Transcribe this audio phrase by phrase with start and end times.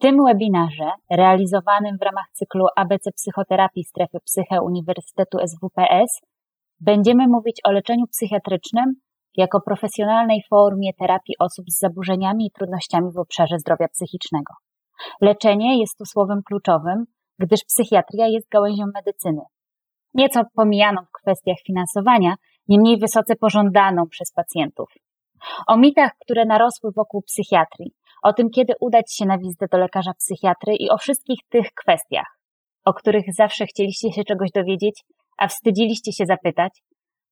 [0.00, 6.20] tym webinarze, realizowanym w ramach cyklu ABC Psychoterapii Strefy Psyche Uniwersytetu SWPS,
[6.80, 8.94] będziemy mówić o leczeniu psychiatrycznym
[9.36, 14.54] jako profesjonalnej formie terapii osób z zaburzeniami i trudnościami w obszarze zdrowia psychicznego.
[15.20, 17.04] Leczenie jest tu słowem kluczowym,
[17.38, 19.42] gdyż psychiatria jest gałęzią medycyny.
[20.14, 22.34] Nieco pomijaną w kwestiach finansowania,
[22.68, 24.88] niemniej wysoce pożądaną przez pacjentów.
[25.66, 27.92] O mitach, które narosły wokół psychiatrii,
[28.22, 32.38] o tym, kiedy udać się na wizytę do lekarza psychiatry i o wszystkich tych kwestiach,
[32.84, 35.04] o których zawsze chcieliście się czegoś dowiedzieć,
[35.38, 36.72] a wstydziliście się zapytać,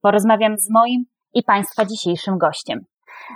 [0.01, 1.05] porozmawiam z moim
[1.35, 2.79] i Państwa dzisiejszym gościem.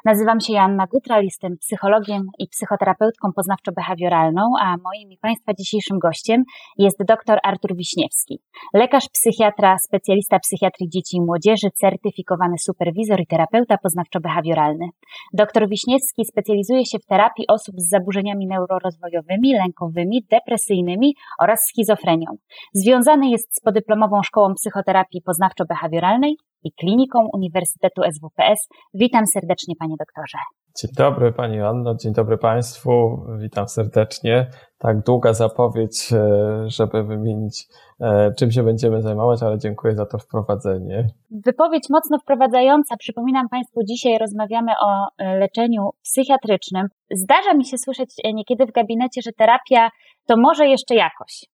[0.05, 6.43] Nazywam się Joanna Gutral, jestem psychologiem i psychoterapeutką poznawczo-behawioralną, a moim i Państwa dzisiejszym gościem
[6.79, 8.41] jest dr Artur Wiśniewski,
[8.75, 14.89] lekarz psychiatra, specjalista psychiatrii dzieci i młodzieży, certyfikowany superwizor i terapeuta poznawczo-behawioralny.
[15.33, 22.27] Dr Wiśniewski specjalizuje się w terapii osób z zaburzeniami neurorozwojowymi, lękowymi, depresyjnymi oraz schizofrenią.
[22.75, 26.33] Związany jest z podyplomową szkołą psychoterapii poznawczo-behawioralnej
[26.65, 28.69] i kliniką Uniwersytetu SWPS.
[28.95, 30.39] Witam serdecznie, panie doktorze.
[30.81, 34.47] Dzień dobry Pani Anno, dzień dobry Państwu, witam serdecznie.
[34.79, 36.25] Tak długa zapowiedź, e,
[36.67, 37.67] żeby wymienić,
[38.01, 41.07] e, czym się będziemy zajmować, ale dziękuję za to wprowadzenie.
[41.31, 42.97] Wypowiedź mocno wprowadzająca.
[42.97, 46.87] Przypominam Państwu, dzisiaj rozmawiamy o e, leczeniu psychiatrycznym.
[47.11, 49.91] Zdarza mi się słyszeć niekiedy w gabinecie, że terapia
[50.27, 51.45] to może jeszcze jakoś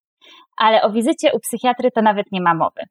[0.59, 2.83] ale o wizycie u psychiatry to nawet nie ma mowy.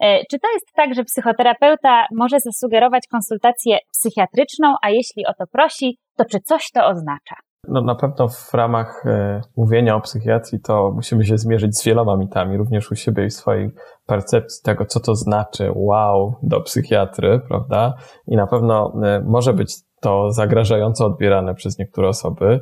[0.00, 5.44] E, czy to jest tak, że psychoterapeuta może zasugerować konsultację psychiatryczną, a jeśli o to
[5.52, 7.36] prosi, to czy coś to oznacza?
[7.68, 12.16] No na pewno w ramach e, mówienia o psychiatrii to musimy się zmierzyć z wieloma
[12.16, 13.70] mitami, również u siebie i swojej
[14.06, 17.94] percepcji tego, co to znaczy wow do psychiatry, prawda?
[18.26, 19.74] I na pewno e, może być
[20.06, 22.60] to zagrażająco odbierane przez niektóre osoby,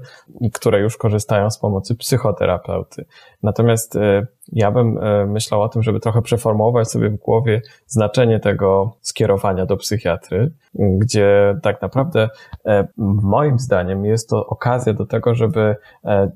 [0.53, 3.05] które już korzystają z pomocy psychoterapeuty.
[3.43, 8.41] Natomiast e, ja bym e, myślał o tym, żeby trochę przeformułować sobie w głowie znaczenie
[8.41, 12.29] tego skierowania do psychiatry, gdzie tak naprawdę
[12.67, 12.89] e,
[13.23, 15.77] moim zdaniem jest to okazja do tego, żeby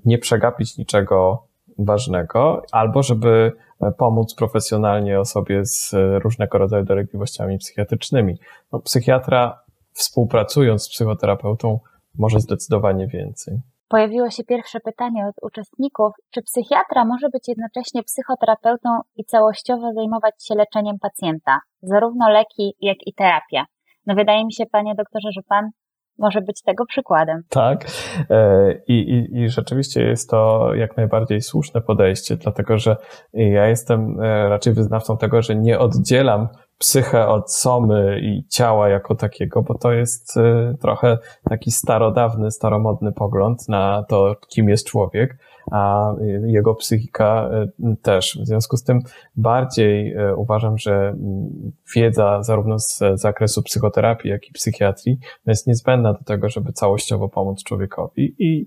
[0.05, 1.43] nie przegapić niczego
[1.79, 3.53] ważnego, albo żeby
[3.99, 8.39] pomóc profesjonalnie osobie z różnego rodzaju dolegliwościami psychiatrycznymi.
[8.73, 9.68] No, psychiatra
[9.99, 11.79] współpracując z psychoterapeutą
[12.19, 13.55] może zdecydowanie więcej.
[13.89, 20.35] Pojawiło się pierwsze pytanie od uczestników, czy psychiatra może być jednocześnie psychoterapeutą i całościowo zajmować
[20.47, 23.65] się leczeniem pacjenta, zarówno leki, jak i terapia?
[24.07, 25.71] No wydaje mi się, panie doktorze, że pan
[26.19, 27.43] może być tego przykładem.
[27.49, 27.87] Tak.
[28.31, 32.97] E, I, i, I rzeczywiście jest to jak najbardziej słuszne podejście, dlatego że
[33.33, 36.49] ja jestem e, raczej wyznawcą tego, że nie oddzielam
[36.79, 41.19] psychę od somy i ciała jako takiego, bo to jest y, trochę
[41.49, 45.39] taki starodawny, staromodny pogląd na to, kim jest człowiek,
[45.71, 46.13] a
[46.47, 47.51] jego psychika
[47.81, 48.39] y, też.
[48.43, 49.01] W związku z tym
[49.37, 56.13] bardziej y, uważam, że mm, wiedza zarówno z zakresu psychoterapii, jak i psychiatrii jest niezbędna
[56.13, 58.67] do tego, żeby całościowo pomóc człowiekowi i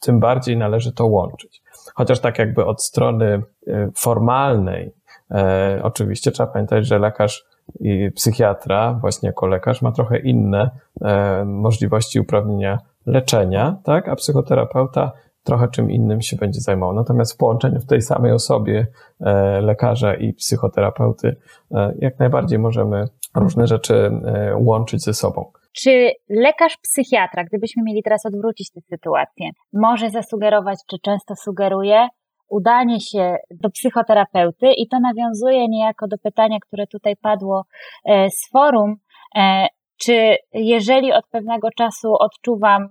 [0.00, 1.62] tym bardziej należy to łączyć.
[1.94, 3.42] Chociaż tak jakby od strony
[3.94, 4.92] formalnej,
[5.30, 7.44] E, oczywiście trzeba pamiętać, że lekarz
[7.80, 10.70] i psychiatra, właśnie jako lekarz, ma trochę inne
[11.00, 14.08] e, możliwości uprawnienia leczenia, tak?
[14.08, 16.94] A psychoterapeuta trochę czym innym się będzie zajmował.
[16.94, 18.86] Natomiast w połączeniu w tej samej osobie
[19.20, 21.36] e, lekarza i psychoterapeuty
[21.98, 23.04] jak najbardziej możemy
[23.34, 24.10] różne rzeczy
[24.54, 25.52] łączyć ze sobą.
[25.72, 32.08] Czy lekarz psychiatra, gdybyśmy mieli teraz odwrócić tę sytuację, może zasugerować, czy często sugeruje,
[32.48, 37.62] udanie się do psychoterapeuty i to nawiązuje niejako do pytania, które tutaj padło
[38.04, 38.94] e, z forum,
[39.36, 39.66] e,
[39.98, 42.88] czy jeżeli od pewnego czasu odczuwam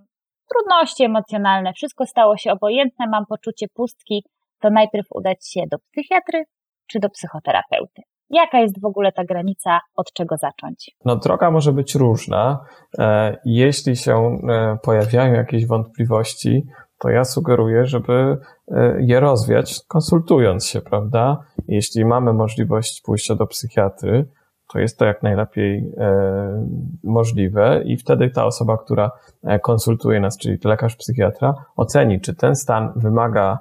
[0.53, 4.23] trudności emocjonalne, wszystko stało się obojętne, mam poczucie pustki,
[4.61, 6.43] to najpierw udać się do psychiatry
[6.87, 8.01] czy do psychoterapeuty?
[8.29, 10.91] Jaka jest w ogóle ta granica, od czego zacząć?
[11.05, 12.65] No, droga może być różna.
[12.99, 14.37] E, jeśli się
[14.83, 16.63] pojawiają jakieś wątpliwości,
[16.99, 18.37] to ja sugeruję, żeby
[18.67, 21.37] e, je rozwiać, konsultując się, prawda?
[21.67, 24.25] Jeśli mamy możliwość pójścia do psychiatry,
[24.73, 26.67] to jest to jak najlepiej e,
[27.03, 29.11] możliwe i wtedy ta osoba, która
[29.43, 33.59] e, konsultuje nas, czyli lekarz psychiatra, oceni, czy ten stan wymaga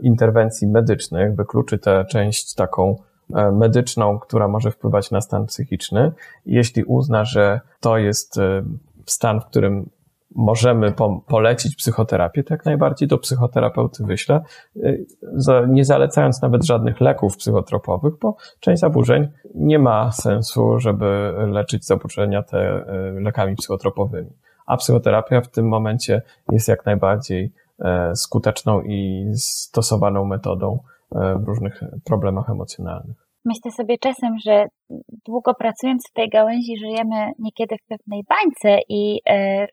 [0.00, 2.96] interwencji medycznych, wykluczy tę część taką
[3.52, 6.12] medyczną, która może wpływać na stan psychiczny.
[6.46, 8.40] Jeśli uzna, że to jest
[9.06, 9.90] stan, w którym
[10.38, 14.40] możemy po, polecić psychoterapię, to jak najbardziej do psychoterapeuty wyślę,
[14.76, 15.06] y,
[15.68, 22.42] nie zalecając nawet żadnych leków psychotropowych, bo część zaburzeń nie ma sensu, żeby leczyć zaburzenia
[22.42, 22.84] te
[23.16, 24.30] y, lekami psychotropowymi.
[24.66, 27.52] A psychoterapia w tym momencie jest jak najbardziej
[28.14, 30.78] skuteczną i stosowaną metodą
[31.12, 33.27] w różnych problemach emocjonalnych.
[33.48, 34.66] Myślę sobie czasem, że
[35.26, 39.66] długo pracując w tej gałęzi żyjemy niekiedy w pewnej bańce i e,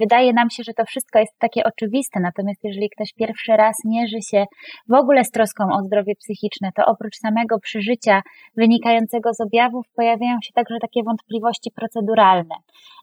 [0.00, 2.20] wydaje nam się, że to wszystko jest takie oczywiste.
[2.20, 4.44] Natomiast jeżeli ktoś pierwszy raz mierzy się
[4.88, 8.22] w ogóle z troską o zdrowie psychiczne, to oprócz samego przeżycia
[8.56, 12.54] wynikającego z objawów pojawiają się także takie wątpliwości proceduralne.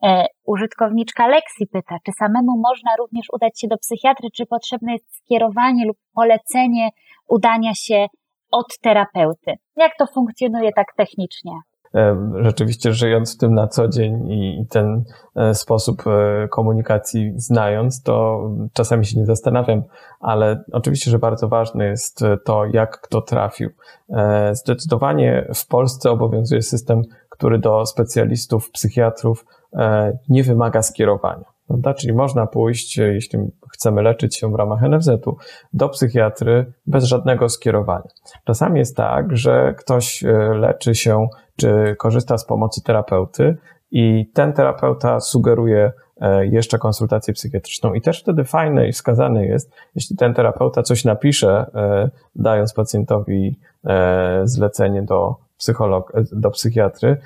[0.04, 5.16] E, użytkowniczka Lexi pyta, czy samemu można również udać się do psychiatry, czy potrzebne jest
[5.16, 6.90] skierowanie lub polecenie
[7.28, 8.08] udania się
[8.54, 9.54] od terapeuty.
[9.76, 11.52] Jak to funkcjonuje tak technicznie?
[11.96, 15.04] E, rzeczywiście żyjąc w tym na co dzień i ten
[15.36, 18.42] e, sposób e, komunikacji znając, to
[18.74, 19.84] czasami się nie zastanawiam,
[20.20, 23.70] ale oczywiście, że bardzo ważne jest to, jak kto trafił.
[24.52, 29.46] Zdecydowanie w Polsce obowiązuje system, który do specjalistów, psychiatrów
[30.30, 31.53] nie wymaga skierowania.
[31.68, 31.94] Prawda?
[31.94, 33.40] Czyli można pójść, jeśli
[33.74, 35.38] chcemy leczyć się w ramach NFZ-u,
[35.74, 38.08] do psychiatry bez żadnego skierowania.
[38.46, 43.58] Czasami jest tak, że ktoś e, leczy się czy korzysta z pomocy terapeuty
[43.92, 47.94] i ten terapeuta sugeruje e, jeszcze konsultację psychiatryczną.
[47.94, 53.60] I też wtedy fajne i wskazane jest, jeśli ten terapeuta coś napisze, e, dając pacjentowi
[54.44, 57.18] zlecenie do psycholog, do psychiatry,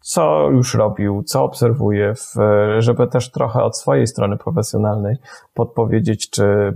[0.00, 2.34] co już robił, co obserwuje, w,
[2.78, 5.16] żeby też trochę od swojej strony profesjonalnej
[5.54, 6.72] podpowiedzieć, czy e,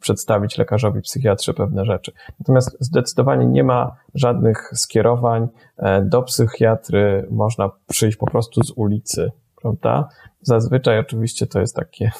[0.00, 2.12] przedstawić lekarzowi psychiatrze pewne rzeczy.
[2.40, 5.48] Natomiast zdecydowanie nie ma żadnych skierowań
[5.78, 9.30] e, do psychiatry, można przyjść po prostu z ulicy,
[9.62, 10.08] prawda?
[10.40, 12.10] Zazwyczaj oczywiście to jest takie,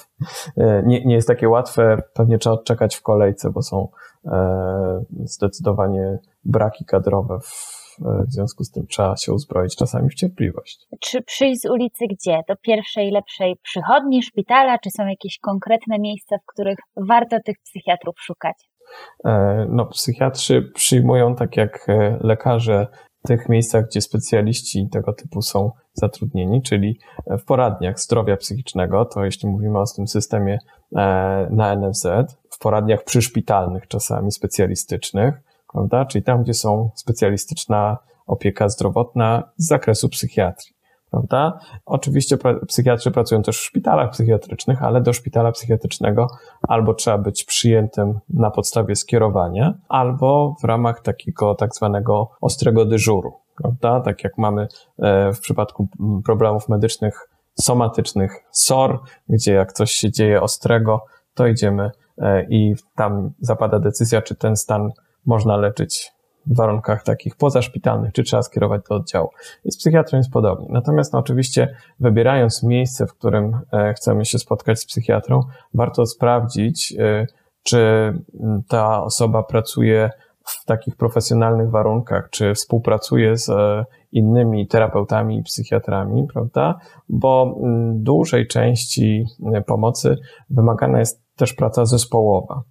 [0.56, 3.88] e, nie, nie jest takie łatwe, pewnie trzeba odczekać w kolejce, bo są
[5.24, 7.81] zdecydowanie braki kadrowe w
[8.28, 10.86] w związku z tym trzeba się uzbroić czasami w cierpliwość.
[11.00, 12.40] Czy przyjść z ulicy gdzie?
[12.48, 14.78] Do pierwszej, lepszej przychodni, szpitala?
[14.78, 16.78] Czy są jakieś konkretne miejsca, w których
[17.08, 18.56] warto tych psychiatrów szukać?
[19.24, 22.86] E, no, psychiatrzy przyjmują, tak jak e, lekarze,
[23.24, 29.24] w tych miejscach, gdzie specjaliści tego typu są zatrudnieni, czyli w poradniach zdrowia psychicznego, to
[29.24, 30.58] jeśli mówimy o tym systemie
[30.96, 32.06] e, na NFZ,
[32.50, 35.34] w poradniach przyszpitalnych, czasami specjalistycznych,
[35.72, 36.04] prawda?
[36.04, 40.74] Czyli tam, gdzie są specjalistyczna opieka zdrowotna z zakresu psychiatrii,
[41.10, 41.58] prawda?
[41.86, 42.38] Oczywiście
[42.68, 46.26] psychiatrzy pracują też w szpitalach psychiatrycznych, ale do szpitala psychiatrycznego
[46.68, 53.32] albo trzeba być przyjętym na podstawie skierowania, albo w ramach takiego tak zwanego ostrego dyżuru,
[53.56, 54.00] prawda?
[54.00, 55.88] Tak jak mamy e, w przypadku
[56.24, 57.28] problemów medycznych
[57.60, 61.04] somatycznych SOR, gdzie jak coś się dzieje ostrego,
[61.34, 64.92] to idziemy e, i tam zapada decyzja, czy ten stan
[65.26, 66.12] można leczyć
[66.46, 69.28] w warunkach takich pozaszpitalnych, czy trzeba skierować do oddziału.
[69.64, 70.66] I z psychiatrą jest podobnie.
[70.70, 75.40] Natomiast no, oczywiście wybierając miejsce, w którym e, chcemy się spotkać z psychiatrą,
[75.74, 77.26] warto sprawdzić, e,
[77.62, 78.12] czy
[78.68, 80.10] ta osoba pracuje
[80.44, 86.78] w takich profesjonalnych warunkach, czy współpracuje z e, innymi terapeutami i psychiatrami, prawda?
[87.08, 87.56] Bo
[87.94, 89.24] dużej części
[89.66, 90.16] pomocy
[90.50, 92.62] wymagana jest też praca zespołowa.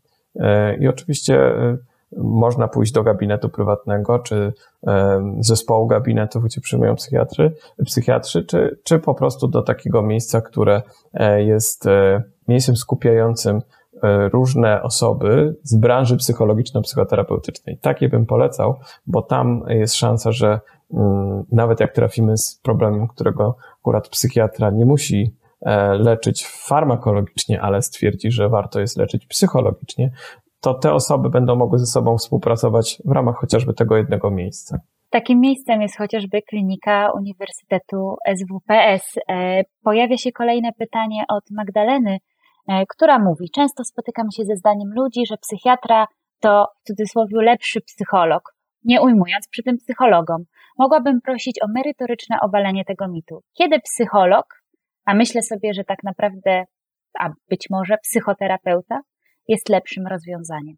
[0.80, 1.53] I oczywiście
[2.18, 4.54] można pójść do gabinetu prywatnego, czy
[5.40, 7.56] zespołu gabinetów, gdzie przyjmują psychiatry,
[7.86, 10.81] psychiatrzy, czy, czy po prostu do takiego miejsca, które
[11.13, 13.62] e, jest e, miejscem skupiającym
[14.04, 17.77] e, różne osoby z branży psychologiczno-psychoterapeutycznej.
[17.82, 18.75] Takie bym polecał,
[19.08, 20.60] bo tam jest szansa, że
[20.94, 25.36] mm, nawet jak trafimy z problemem, którego akurat psychiatra nie musi
[26.00, 30.12] leczyć farmakologicznie, ale stwierdzi, że warto jest leczyć psychologicznie,
[30.62, 34.80] to te osoby będą mogły ze sobą współpracować w ramach chociażby tego jednego miejsca.
[35.10, 39.18] Takim miejscem jest chociażby klinika Uniwersytetu SWPS.
[39.30, 42.18] E, pojawia się kolejne pytanie od Magdaleny,
[42.68, 46.08] e, która mówi: Często spotykam się ze zdaniem ludzi, że psychiatra
[46.39, 50.44] to w cudzysłowie lepszy psycholog, nie ujmując przy tym psychologom.
[50.77, 53.41] Mogłabym prosić o merytoryczne obalenie tego mitu.
[53.53, 54.46] Kiedy psycholog,
[55.06, 56.65] a myślę sobie, że tak naprawdę,
[57.20, 59.01] a być może psychoterapeuta,
[59.51, 60.75] jest lepszym rozwiązaniem.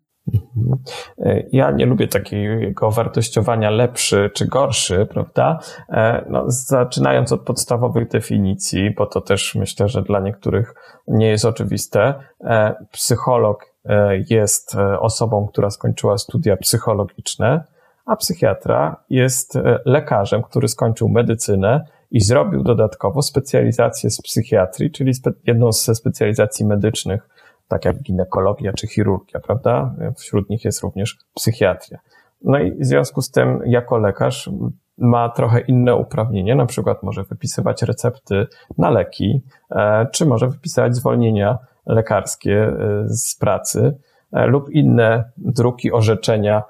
[1.52, 5.60] Ja nie lubię takiego wartościowania lepszy czy gorszy, prawda?
[5.90, 10.74] E, no, zaczynając od podstawowych definicji, bo to też myślę, że dla niektórych
[11.08, 12.14] nie jest oczywiste.
[12.42, 17.64] E, psycholog e, jest osobą, która skończyła studia psychologiczne,
[18.06, 25.12] a psychiatra jest lekarzem, który skończył medycynę i zrobił dodatkowo specjalizację z psychiatrii, czyli
[25.48, 27.30] jedną ze specjalizacji medycznych
[27.68, 29.96] tak jak ginekologia czy chirurgia, prawda?
[30.18, 32.00] Wśród nich jest również psychiatria.
[32.42, 34.50] No i w związku z tym, jako lekarz,
[34.98, 39.42] ma trochę inne uprawnienie, na przykład może wypisywać recepty na leki,
[39.72, 42.74] e, czy może wypisywać zwolnienia lekarskie
[43.06, 43.98] z pracy
[44.32, 46.64] lub inne druki orzeczenia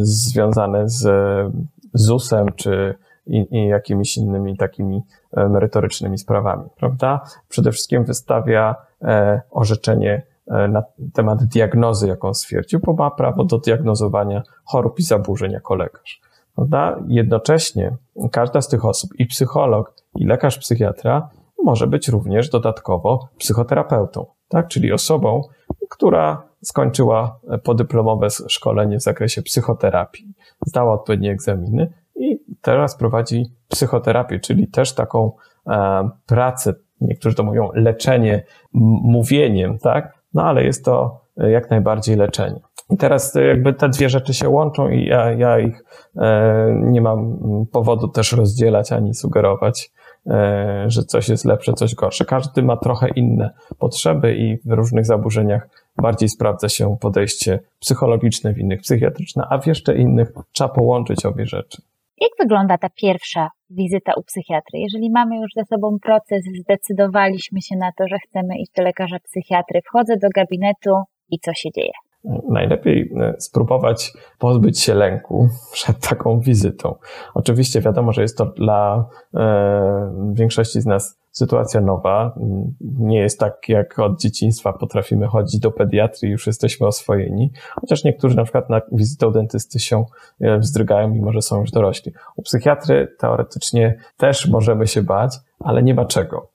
[0.00, 1.06] związane z
[1.94, 2.94] ZUS-em czy
[3.50, 5.02] jakimiś innymi takimi
[5.36, 7.20] merytorycznymi sprawami, prawda?
[7.48, 8.76] Przede wszystkim wystawia
[9.50, 10.82] orzeczenie E, na
[11.14, 16.20] temat diagnozy, jaką stwierdził, bo ma prawo do diagnozowania chorób i zaburzeń jako lekarz.
[16.54, 16.98] Prawda?
[17.08, 17.96] Jednocześnie
[18.32, 21.28] każda z tych osób, i psycholog, i lekarz psychiatra,
[21.64, 24.68] może być również dodatkowo psychoterapeutą, tak?
[24.68, 25.42] czyli osobą,
[25.88, 30.34] która skończyła podyplomowe szkolenie w zakresie psychoterapii,
[30.66, 35.32] zdała odpowiednie egzaminy i teraz prowadzi psychoterapię, czyli też taką
[35.66, 40.17] e, pracę, niektórzy to mówią leczenie mówieniem, tak?
[40.34, 42.60] No ale jest to e, jak najbardziej leczenie.
[42.90, 45.84] I teraz e, jakby te dwie rzeczy się łączą i ja, ja ich
[46.16, 47.38] e, nie mam
[47.72, 49.90] powodu też rozdzielać ani sugerować,
[50.86, 52.24] że coś jest lepsze, coś gorsze.
[52.24, 58.58] Każdy ma trochę inne potrzeby i w różnych zaburzeniach bardziej sprawdza się podejście psychologiczne, w
[58.58, 61.82] innych psychiatryczne, a w jeszcze innych trzeba połączyć obie rzeczy.
[62.20, 64.78] Jak wygląda ta pierwsza wizyta u psychiatry?
[64.78, 69.18] Jeżeli mamy już za sobą proces, zdecydowaliśmy się na to, że chcemy iść do lekarza
[69.18, 70.90] psychiatry, wchodzę do gabinetu
[71.30, 71.92] i co się dzieje?
[72.48, 76.94] Najlepiej e, spróbować pozbyć się lęku przed taką wizytą.
[77.34, 79.04] Oczywiście wiadomo, że jest to dla
[79.34, 82.34] e, większości z nas sytuacja nowa.
[82.98, 87.52] Nie jest tak, jak od dzieciństwa potrafimy chodzić do pediatrii, już jesteśmy oswojeni.
[87.80, 90.04] Chociaż niektórzy na przykład na wizytę u dentysty się
[90.40, 92.12] e, wzdrygają, mimo że są już dorośli.
[92.36, 96.50] U psychiatry teoretycznie też możemy się bać, ale nie ma czego.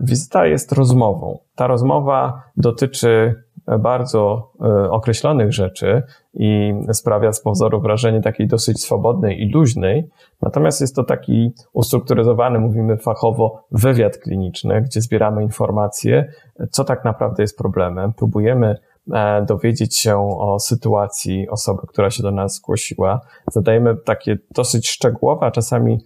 [0.00, 1.38] Wizyta jest rozmową.
[1.54, 3.42] Ta rozmowa dotyczy
[3.78, 6.02] bardzo e, określonych rzeczy
[6.34, 10.08] i sprawia z pozoru wrażenie takiej dosyć swobodnej i luźnej.
[10.42, 16.32] Natomiast jest to taki ustrukturyzowany, mówimy fachowo, wywiad kliniczny, gdzie zbieramy informacje,
[16.70, 18.12] co tak naprawdę jest problemem.
[18.12, 18.76] Próbujemy
[19.12, 23.20] e, dowiedzieć się o sytuacji osoby, która się do nas zgłosiła.
[23.52, 25.98] Zadajemy takie dosyć szczegółowe, a czasami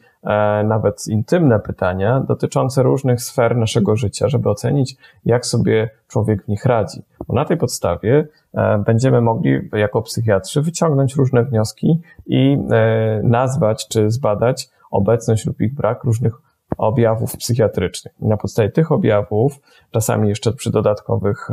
[0.65, 6.65] nawet intymne pytania dotyczące różnych sfer naszego życia, żeby ocenić, jak sobie człowiek w nich
[6.65, 7.03] radzi.
[7.29, 13.89] Bo na tej podstawie e, będziemy mogli jako psychiatrzy wyciągnąć różne wnioski i e, nazwać
[13.89, 16.35] czy zbadać obecność lub ich brak różnych
[16.79, 18.15] objawów psychiatrycznych.
[18.21, 21.49] I na podstawie tych objawów, czasami jeszcze przy dodatkowych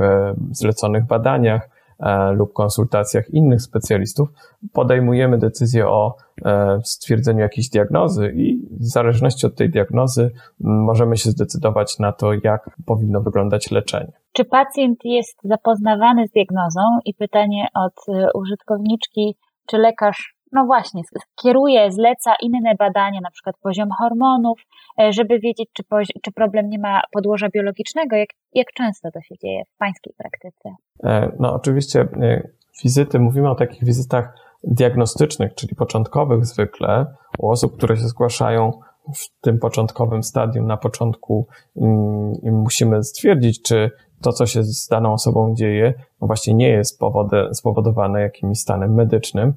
[0.52, 1.81] zleconych badaniach, E,
[2.34, 4.30] lub konsultacjach innych specjalistów
[4.74, 6.16] podejmujemy decyzję o
[6.46, 12.34] e, stwierdzeniu jakiejś diagnozy i w zależności od tej diagnozy możemy się zdecydować na to,
[12.44, 14.12] jak powinno wyglądać leczenie.
[14.34, 21.02] Czy pacjent jest zapoznawany z diagnozą i pytanie od e, użytkowniczki, czy lekarz no właśnie,
[21.44, 24.62] kieruje, zleca inne badania, na przykład poziom hormonów,
[25.00, 25.84] e, żeby wiedzieć, czy,
[26.22, 28.16] czy problem nie ma podłoża biologicznego.
[28.16, 30.76] Jak, jak często to się dzieje w pańskiej praktyce?
[31.04, 32.48] E, no oczywiście e,
[32.84, 37.06] wizyty, mówimy o takich wizytach diagnostycznych, czyli początkowych zwykle,
[37.40, 38.72] u osób, które się zgłaszają
[39.16, 43.92] w tym początkowym stadium, na początku mm, i musimy stwierdzić, czy
[44.22, 47.00] to, co się z daną osobą dzieje, no właśnie nie jest
[47.52, 49.54] spowodowane jakimś stanem medycznym,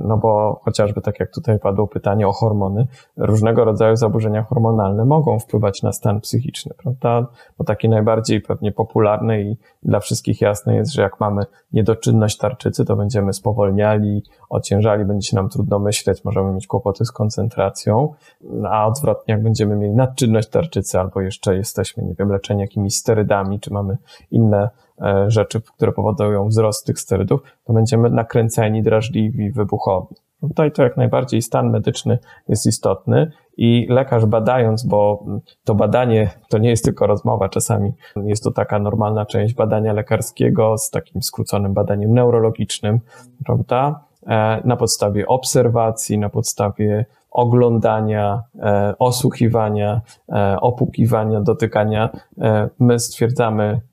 [0.00, 2.86] no bo chociażby tak jak tutaj padło pytanie o hormony,
[3.16, 7.26] różnego rodzaju zaburzenia hormonalne mogą wpływać na stan psychiczny, prawda?
[7.58, 12.84] Bo taki najbardziej pewnie popularny i dla wszystkich jasne jest, że jak mamy niedoczynność tarczycy,
[12.84, 18.14] to będziemy spowolniali, ociężali, będzie się nam trudno myśleć, możemy mieć kłopoty z koncentracją,
[18.70, 23.60] a odwrotnie, jak będziemy mieli nadczynność tarczycy albo jeszcze jesteśmy, nie wiem, leczeni jakimiś sterydami,
[23.60, 23.96] czy mamy
[24.30, 24.87] inne E,
[25.26, 30.14] rzeczy, które powodują wzrost tych sterydów, to będziemy nakręceni, drażliwi, wybuchowi.
[30.40, 35.24] Tutaj to jak najbardziej stan medyczny jest istotny i lekarz badając, bo
[35.64, 40.78] to badanie to nie jest tylko rozmowa, czasami jest to taka normalna część badania lekarskiego
[40.78, 43.00] z takim skróconym badaniem neurologicznym,
[43.46, 44.00] prawda?
[44.26, 50.00] E, na podstawie obserwacji, na podstawie oglądania, e, osłuchiwania,
[50.60, 52.10] opukiwania, dotykania,
[52.78, 53.87] my stwierdzamy E,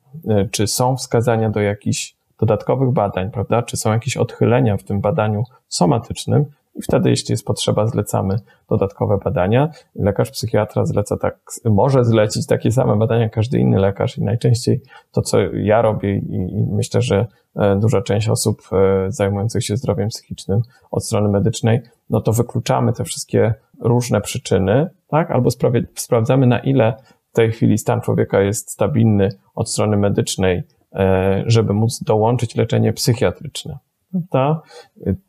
[0.52, 3.62] czy są wskazania do jakichś dodatkowych badań, prawda?
[3.62, 6.46] Czy są jakieś odchylenia w tym badaniu somatycznym?
[6.76, 9.70] I wtedy, jeśli jest potrzeba, zlecamy dodatkowe badania.
[9.96, 14.82] Lekarz psychiatra zleca tak, może zlecić takie same badania jak każdy inny lekarz i najczęściej
[15.12, 20.10] to, co ja robię i, myślę, że e, duża część osób e, zajmujących się zdrowiem
[20.10, 25.32] psychicznym od strony medycznej, no to wykluczamy te wszystkie różne przyczyny, tak?
[25.32, 25.50] Albo
[25.96, 26.94] sprawdzamy, na ile
[27.36, 30.64] tej chwili stan człowieka jest stabilny od strony medycznej,
[30.94, 33.78] e, żeby móc dołączyć leczenie psychiatryczne.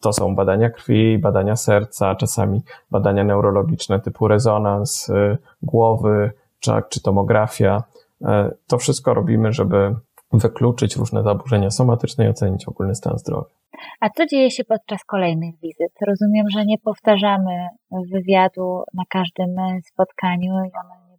[0.00, 2.60] To, są badania krwi, badania serca, czasami
[2.90, 7.82] badania neurologiczne typu rezonans e, głowy, czy, tomografia.
[8.24, 9.94] E, to wszystko robimy, żeby
[10.32, 13.54] wykluczyć różne zaburzenia somatyczne i ocenić ogólny stan zdrowia.
[14.00, 15.92] A co dzieje się podczas kolejnych wizyt?
[16.06, 17.68] Rozumiem, że nie powtarzamy
[18.12, 19.56] wywiadu na każdym
[19.92, 20.70] spotkaniu i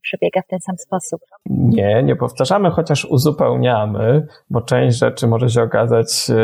[0.07, 1.21] przebiega w ten sam sposób.
[1.49, 6.35] Nie, nie powtarzamy, chociaż uzupełniamy, bo część rzeczy może się okazać e,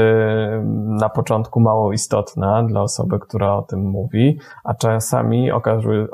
[0.99, 6.07] na początku mało istotna dla osoby, która o tym mówi, a czasami okazuje,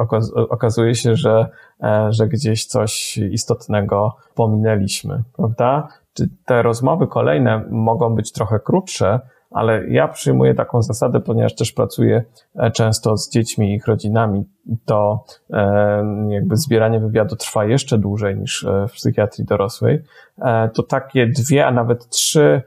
[0.50, 1.50] okazuje się, że,
[1.84, 5.88] e, że gdzieś coś istotnego pominęliśmy, prawda?
[6.14, 9.20] Czy te rozmowy kolejne mogą być trochę krótsze,
[9.52, 12.24] ale ja przyjmuję taką zasadę, ponieważ też pracuję
[12.56, 14.44] e, często z dziećmi i ich rodzinami,
[14.86, 20.04] to e, jakby zbieranie wywiadu trwa jeszcze dłużej niż e, w psychiatrii dorosłej.
[20.74, 22.62] To takie dwie, a nawet trzy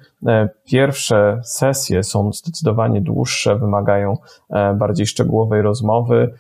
[0.65, 4.17] pierwsze sesje są zdecydowanie dłuższe, wymagają
[4.75, 6.35] bardziej szczegółowej rozmowy,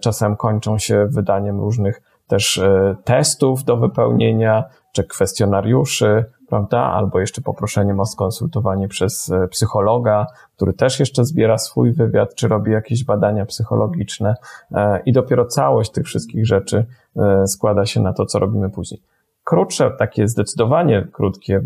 [0.00, 2.60] czasem kończą się wydaniem różnych też
[3.04, 6.78] testów do wypełnienia, czy kwestionariuszy, prawda?
[6.78, 12.48] Albo jeszcze poproszeniem o skonsultowanie przez e, psychologa, który też jeszcze zbiera swój wywiad, czy
[12.48, 14.34] robi jakieś badania psychologiczne
[14.74, 19.02] e, i dopiero całość tych wszystkich rzeczy e, składa się na to, co robimy później.
[19.44, 21.64] Krótsze, takie zdecydowanie krótkie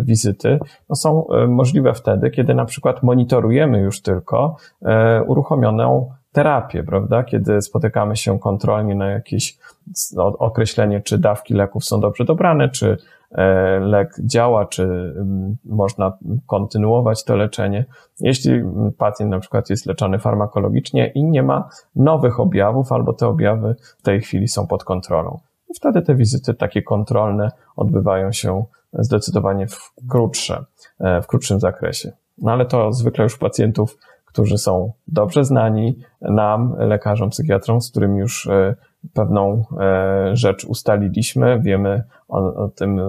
[0.00, 4.56] wizyty no są możliwe wtedy, kiedy na przykład monitorujemy już tylko
[5.26, 7.24] uruchomioną terapię, prawda?
[7.24, 9.58] Kiedy spotykamy się kontrolnie na jakieś
[10.16, 12.98] no, określenie, czy dawki leków są dobrze dobrane, czy
[13.80, 17.84] lek działa, czy mm, można kontynuować to leczenie.
[18.20, 18.62] Jeśli
[18.98, 24.02] pacjent na przykład jest leczony farmakologicznie i nie ma nowych objawów, albo te objawy w
[24.02, 25.38] tej chwili są pod kontrolą.
[25.76, 30.64] Wtedy te wizyty takie kontrolne odbywają się zdecydowanie w krótsze,
[31.00, 32.12] e, w krótszym zakresie.
[32.38, 33.98] No ale to zwykle już pacjentów,
[34.38, 38.74] którzy są dobrze znani nam, lekarzom, psychiatrom, z którymi już e,
[39.14, 43.00] pewną e, rzecz ustaliliśmy, wiemy o, o tym,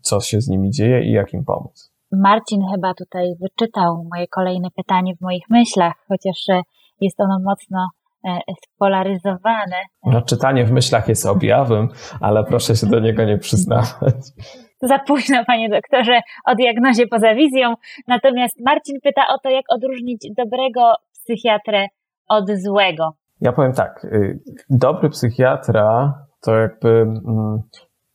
[0.00, 1.92] co się z nimi dzieje i jak im pomóc.
[2.12, 6.62] Marcin chyba tutaj wyczytał moje kolejne pytanie w moich myślach, chociaż e,
[7.00, 7.88] jest ono mocno
[8.24, 9.76] e, spolaryzowane.
[10.06, 11.88] No, czytanie w myślach jest objawem,
[12.20, 14.14] ale proszę się do niego nie przyznawać.
[14.88, 17.74] Za późno, panie doktorze, o diagnozie poza wizją.
[18.08, 21.86] Natomiast Marcin pyta o to, jak odróżnić dobrego psychiatrę
[22.28, 23.12] od złego.
[23.40, 24.38] Ja powiem tak, y,
[24.70, 27.62] dobry psychiatra to jakby mm,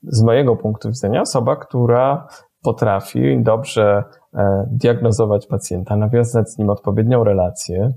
[0.03, 2.27] z mojego punktu widzenia osoba, która
[2.63, 4.03] potrafi dobrze
[4.33, 7.93] e, diagnozować pacjenta, nawiązać z nim odpowiednią relację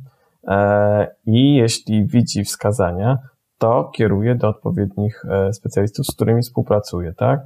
[0.49, 3.19] e, i jeśli widzi wskazania,
[3.59, 7.41] to kieruje do odpowiednich e, specjalistów, z którymi współpracuje, tak?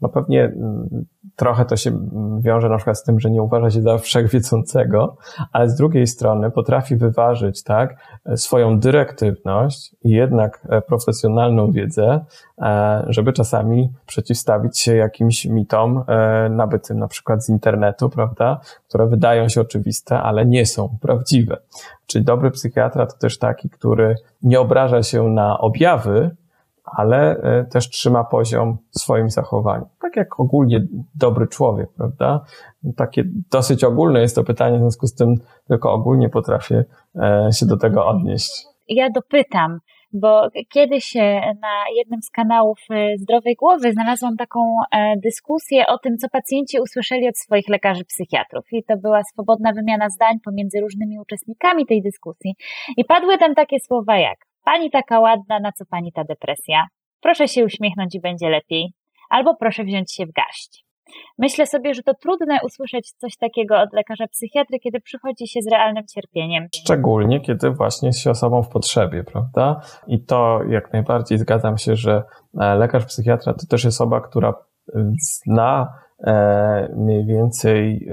[0.00, 1.04] No pewnie mm,
[1.36, 2.08] trochę to się
[2.40, 5.16] wiąże na przykład z tym, że nie uważa się za wszechwiedzącego,
[5.52, 7.96] ale z drugiej strony potrafi wyważyć, tak,
[8.36, 12.24] swoją dyrektywność i jednak e, profesjonalną wiedzę,
[12.58, 19.06] e, żeby czasami przeciwstawić się jakimś mitom e, nabytym na przykład z internetu, prawda, które
[19.06, 21.56] wydają się oczywiste, ale nie są prawdziwe.
[22.06, 26.36] Czyli dobry psychiatra to też taki, który nie obraża się na objawy,
[26.96, 29.86] ale e, też trzyma poziom swoim zachowaniu.
[30.00, 30.80] Tak jak ogólnie
[31.14, 32.44] dobry człowiek, prawda?
[32.96, 35.34] Takie dosyć ogólne jest to pytanie, w związku z tym
[35.68, 36.84] tylko ogólnie potrafię
[37.16, 38.64] e, się do tego odnieść.
[38.88, 39.78] Ja dopytam,
[40.12, 41.14] bo kiedyś
[41.62, 44.60] na jednym z kanałów e, Zdrowej Głowy znalazłam taką
[45.24, 48.64] dyskusję o tym, co pacjenci usłyszeli od swoich lekarzy psychiatrów.
[48.72, 52.54] I to była swobodna wymiana zdań pomiędzy różnymi uczestnikami tej dyskusji.
[52.96, 56.86] I padły tam takie słowa jak Pani taka ładna, na co pani ta depresja?
[57.20, 58.92] Proszę się uśmiechnąć i będzie lepiej.
[59.30, 60.84] Albo proszę wziąć się w garść.
[61.38, 65.70] Myślę sobie, że to trudne usłyszeć coś takiego od lekarza psychiatry, kiedy przychodzi się z
[65.70, 66.66] realnym cierpieniem.
[66.74, 69.80] Szczególnie, kiedy właśnie jest się osobą w potrzebie, prawda?
[70.06, 72.22] I to jak najbardziej zgadzam się, że
[72.60, 75.92] e, lekarz psychiatra to też jest osoba, która e, zna
[76.26, 78.08] e, mniej więcej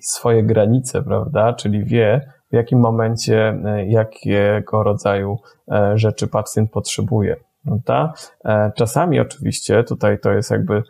[0.00, 1.52] swoje granice, prawda?
[1.52, 5.38] Czyli wie, w jakim momencie, e, jakiego rodzaju
[5.72, 7.36] e, rzeczy pacjent potrzebuje.
[7.64, 8.12] Prawda?
[8.44, 10.82] E, czasami oczywiście, tutaj to jest jakby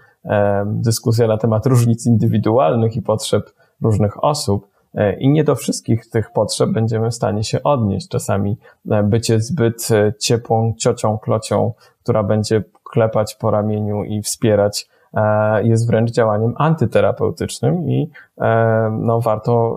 [0.67, 4.69] dyskusja na temat różnic indywidualnych i potrzeb różnych osób,
[5.19, 8.09] i nie do wszystkich tych potrzeb będziemy w stanie się odnieść.
[8.09, 8.57] Czasami
[9.05, 9.89] bycie zbyt
[10.21, 11.73] ciepłą ciocią, klocią,
[12.03, 14.89] która będzie klepać po ramieniu i wspierać,
[15.63, 18.11] jest wręcz działaniem antyterapeutycznym i
[18.91, 19.77] no, warto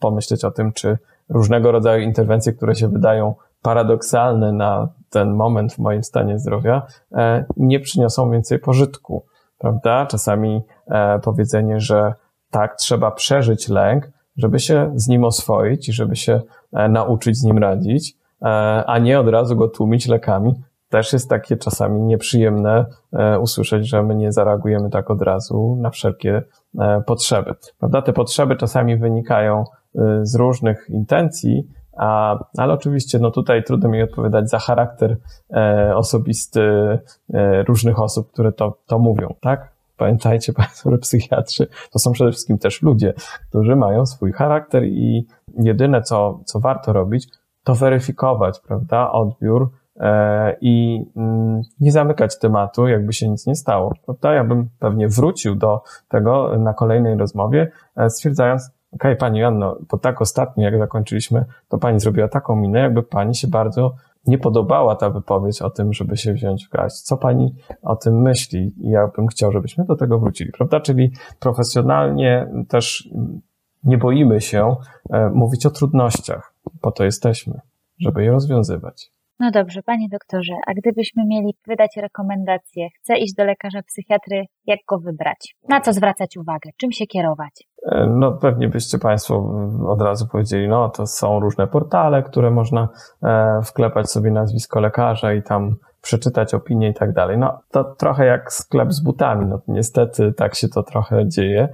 [0.00, 0.98] pomyśleć o tym, czy
[1.32, 7.44] różnego rodzaju interwencje, które się wydają paradoksalne na ten moment w moim stanie zdrowia, e,
[7.56, 9.24] nie przyniosą więcej pożytku,
[9.58, 10.06] prawda?
[10.06, 12.14] Czasami e, powiedzenie, że
[12.50, 16.40] tak, trzeba przeżyć lęk, żeby się z nim oswoić i żeby się
[16.72, 18.16] e, nauczyć z nim radzić,
[18.86, 20.54] a nie od razu go tłumić lekami,
[20.88, 22.86] też jest takie czasami nieprzyjemne
[23.40, 26.42] usłyszeć, że my nie zareagujemy tak od razu na wszelkie
[27.06, 27.54] potrzeby.
[27.78, 28.02] Prawda?
[28.02, 29.64] Te potrzeby czasami wynikają
[30.22, 35.16] z różnych intencji, a, ale oczywiście, no tutaj trudno mi odpowiadać za charakter
[35.50, 36.60] e, osobisty
[37.34, 39.72] e, różnych osób, które to, to mówią, tak?
[39.96, 43.14] Pamiętajcie Państwo, że psychiatrzy to są przede wszystkim też ludzie,
[43.48, 45.26] którzy mają swój charakter i
[45.58, 47.28] jedyne, co, co warto robić,
[47.64, 53.94] to weryfikować, prawda, odbiór e, i mm, nie zamykać tematu, jakby się nic nie stało,
[54.04, 54.34] prawda?
[54.34, 59.78] Ja bym pewnie wrócił do tego na kolejnej rozmowie, e, stwierdzając, okej, okay, pani Janno,
[59.90, 63.94] bo tak ostatnio, jak zakończyliśmy, to pani zrobiła taką minę, jakby pani się bardzo
[64.26, 66.96] nie podobała ta wypowiedź o tym, żeby się wziąć w garść.
[67.00, 68.72] Co pani o tym myśli?
[68.78, 70.80] Ja bym chciał, żebyśmy do tego wrócili, prawda?
[70.80, 73.08] Czyli profesjonalnie też
[73.84, 74.76] nie boimy się
[75.10, 77.60] e, mówić o trudnościach, po to jesteśmy,
[77.98, 79.11] żeby je rozwiązywać.
[79.40, 84.78] No dobrze, panie doktorze, a gdybyśmy mieli wydać rekomendację, chcę iść do lekarza psychiatry, jak
[84.88, 85.54] go wybrać?
[85.68, 86.70] Na co zwracać uwagę?
[86.76, 87.64] Czym się kierować?
[87.86, 89.34] E, no pewnie byście Państwo
[89.88, 92.88] od razu powiedzieli, no to są różne portale, które można
[93.22, 97.38] e, wklepać sobie nazwisko lekarza i tam przeczytać opinię i tak dalej.
[97.38, 101.68] No to trochę jak sklep z butami, no niestety tak się to trochę dzieje.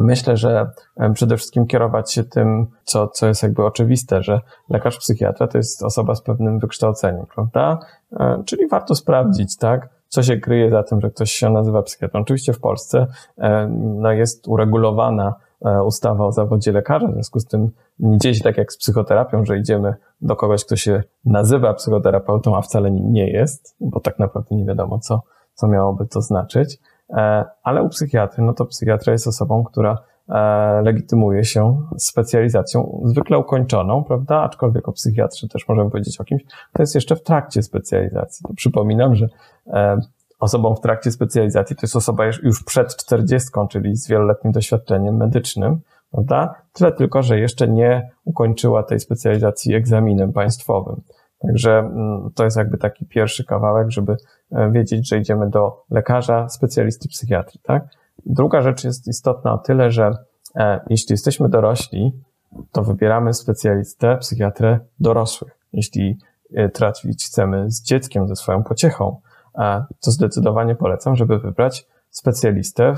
[0.00, 0.70] Myślę, że
[1.14, 5.82] przede wszystkim kierować się tym, co, co jest jakby oczywiste, że lekarz psychiatra to jest
[5.82, 7.78] osoba z pewnym wykształceniem, prawda?
[8.12, 9.88] E, czyli warto sprawdzić, tak?
[10.08, 12.20] Co się kryje za tym, że ktoś się nazywa psychiatrą.
[12.20, 13.06] Oczywiście w Polsce
[13.38, 15.34] e, no, jest uregulowana
[15.64, 18.78] e, ustawa o zawodzie lekarza, w związku z tym nie dzieje się tak jak z
[18.78, 24.00] psychoterapią, że idziemy do kogoś, kto się nazywa psychoterapeutą, a wcale nim nie jest, bo
[24.00, 25.22] tak naprawdę nie wiadomo, co,
[25.54, 26.78] co miałoby to znaczyć.
[27.12, 33.38] E, ale u psychiatry, no to psychiatra jest osobą, która e, legitymuje się specjalizacją zwykle
[33.38, 34.40] ukończoną, prawda?
[34.40, 38.44] Aczkolwiek o psychiatrze też możemy powiedzieć o kimś, kto jest jeszcze w trakcie specjalizacji.
[38.48, 39.26] To przypominam, że
[39.66, 40.00] e,
[40.40, 45.80] osobą w trakcie specjalizacji to jest osoba już przed czterdziestką, czyli z wieloletnim doświadczeniem medycznym,
[46.10, 46.54] prawda?
[46.72, 51.00] Tyle tylko, że jeszcze nie ukończyła tej specjalizacji egzaminem państwowym.
[51.42, 54.16] Także mm, to jest jakby taki pierwszy kawałek, żeby
[54.70, 57.84] wiedzieć, że idziemy do lekarza, specjalisty psychiatry, tak?
[58.26, 60.10] Druga rzecz jest istotna o tyle, że
[60.56, 62.12] e, jeśli jesteśmy dorośli,
[62.72, 65.58] to wybieramy specjalistę, psychiatrę dorosłych.
[65.72, 66.18] Jeśli
[66.54, 69.20] e, trafić chcemy z dzieckiem, ze swoją pociechą,
[70.00, 72.94] to zdecydowanie polecam, żeby wybrać specjalistę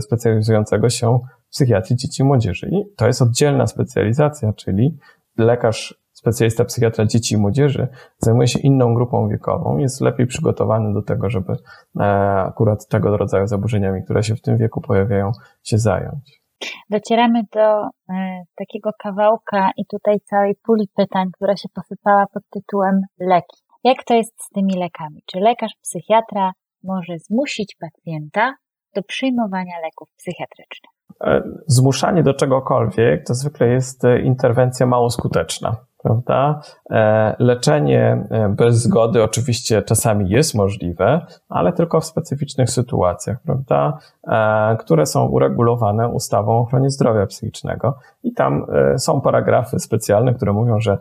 [0.00, 2.68] specjalizującego się w psychiatrii dzieci i młodzieży.
[2.72, 4.98] I to jest oddzielna specjalizacja, czyli
[5.38, 11.02] lekarz specjalista psychiatra dzieci i młodzieży zajmuje się inną grupą wiekową, jest lepiej przygotowany do
[11.02, 12.04] tego, żeby e,
[12.46, 15.32] akurat tego rodzaju zaburzeniami, które się w tym wieku pojawiają,
[15.62, 16.42] się zająć.
[16.90, 23.00] Docieramy do e, takiego kawałka i tutaj całej puli pytań, która się posypała pod tytułem
[23.20, 23.62] leki.
[23.84, 25.22] Jak to jest z tymi lekami?
[25.26, 26.52] Czy lekarz psychiatra
[26.84, 28.54] może zmusić pacjenta
[28.94, 30.92] do przyjmowania leków psychiatrycznych?
[31.24, 36.60] E, zmuszanie do czegokolwiek to zwykle jest interwencja mało skuteczna prawda?
[36.90, 43.98] E, leczenie e, bez zgody oczywiście czasami jest możliwe, ale tylko w specyficznych sytuacjach, prawda?
[44.28, 47.98] E, które są uregulowane ustawą o ochronie zdrowia psychicznego.
[48.22, 48.66] I tam
[48.98, 50.98] są paragrafy specjalne, które mówią, że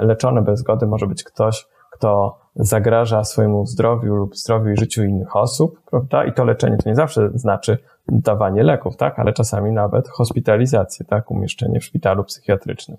[0.00, 5.36] leczony bez zgody może być ktoś, kto zagraża swojemu zdrowiu lub zdrowiu i życiu innych
[5.36, 6.24] osób, prawda?
[6.24, 7.78] I to leczenie to nie zawsze znaczy
[8.08, 9.18] dawanie leków, tak?
[9.18, 11.30] Ale czasami nawet hospitalizację, tak?
[11.30, 12.98] Umieszczenie w szpitalu psychiatrycznym.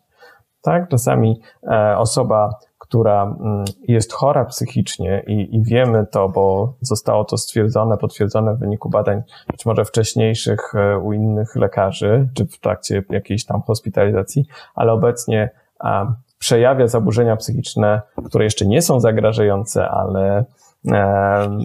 [0.64, 0.90] Tak?
[0.90, 7.38] Czasami e, osoba, która mm, jest chora psychicznie i, i, wiemy to, bo zostało to
[7.38, 9.22] stwierdzone, potwierdzone w wyniku badań
[9.52, 14.46] być może wcześniejszych e, u innych lekarzy, czy w trakcie jakiejś tam hospitalizacji,
[14.76, 15.50] ale obecnie
[16.40, 20.46] przejawia zaburzenia psychiczne, które jeszcze nie są zagrażające, ale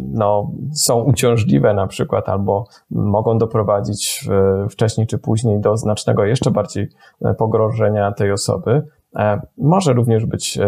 [0.04, 4.28] no, są uciążliwe na przykład, albo mogą doprowadzić
[4.70, 6.88] wcześniej czy później do znacznego jeszcze bardziej
[7.24, 8.82] e, pogrążenia tej osoby.
[9.16, 10.58] E, może również być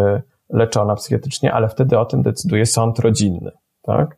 [0.51, 3.51] leczona psychiatrycznie, ale wtedy o tym decyduje sąd rodzinny.
[3.83, 4.17] Tak?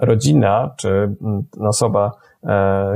[0.00, 1.16] Rodzina, czy
[1.60, 2.12] osoba,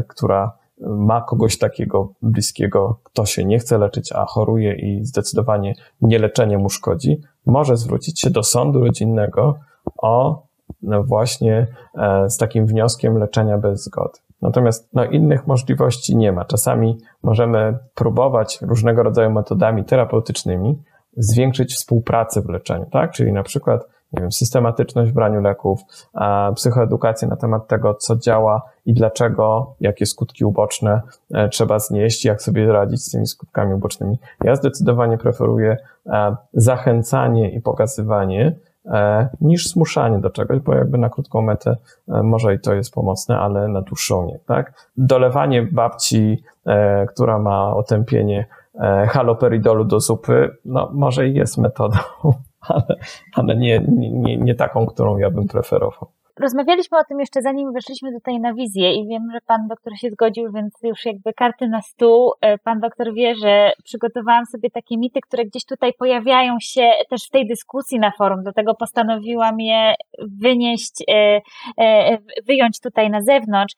[0.09, 6.59] która ma kogoś takiego bliskiego, kto się nie chce leczyć, a choruje i zdecydowanie nieleczenie
[6.59, 9.59] mu szkodzi, może zwrócić się do sądu rodzinnego
[9.97, 10.43] o
[10.83, 14.19] właśnie e, z takim wnioskiem leczenia bez zgody.
[14.43, 16.45] Natomiast no, innych możliwości nie ma.
[16.45, 20.83] Czasami możemy próbować różnego rodzaju metodami terapeutycznymi
[21.17, 23.13] zwiększyć współpracę w leczeniu, tak?
[23.13, 25.81] Czyli na przykład nie wiem, systematyczność w braniu leków,
[26.55, 31.01] psychoedukację na temat tego, co działa i dlaczego, jakie skutki uboczne
[31.35, 34.19] e, trzeba znieść, jak sobie radzić z tymi skutkami ubocznymi.
[34.45, 38.57] Ja zdecydowanie preferuję e, zachęcanie i pokazywanie
[39.41, 41.77] niż zmuszanie do czegoś, bo jakby na krótką metę
[42.09, 44.89] może i to jest pomocne, ale na dłuższą nie, tak?
[44.97, 46.43] Dolewanie babci,
[47.09, 48.47] która ma otępienie
[49.09, 51.99] haloperidolu do zupy, no może i jest metodą,
[52.69, 52.97] ale,
[53.35, 56.09] ale nie, nie, nie taką, którą ja bym preferował.
[56.43, 60.11] Rozmawialiśmy o tym jeszcze zanim weszliśmy tutaj na wizję i wiem, że pan doktor się
[60.11, 62.33] zgodził, więc już jakby karty na stół.
[62.41, 67.27] E, pan doktor wie, że przygotowałam sobie takie mity, które gdzieś tutaj pojawiają się też
[67.27, 69.95] w tej dyskusji na forum, dlatego postanowiłam je
[70.41, 71.41] wynieść, e,
[71.79, 73.75] e, wyjąć tutaj na zewnątrz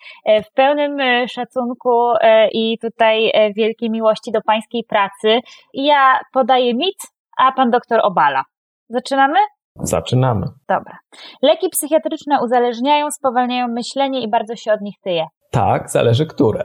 [0.51, 0.99] w pełnym
[1.29, 2.13] szacunku
[2.53, 5.41] i tutaj wielkiej miłości do pańskiej pracy.
[5.75, 6.99] Ja podaję mit,
[7.39, 8.45] a pan doktor obala.
[8.89, 9.39] Zaczynamy?
[9.77, 10.47] Zaczynamy.
[10.69, 10.99] Dobra.
[11.43, 15.25] Leki psychiatryczne uzależniają, spowalniają myślenie i bardzo się od nich tyje.
[15.51, 16.65] Tak, zależy które.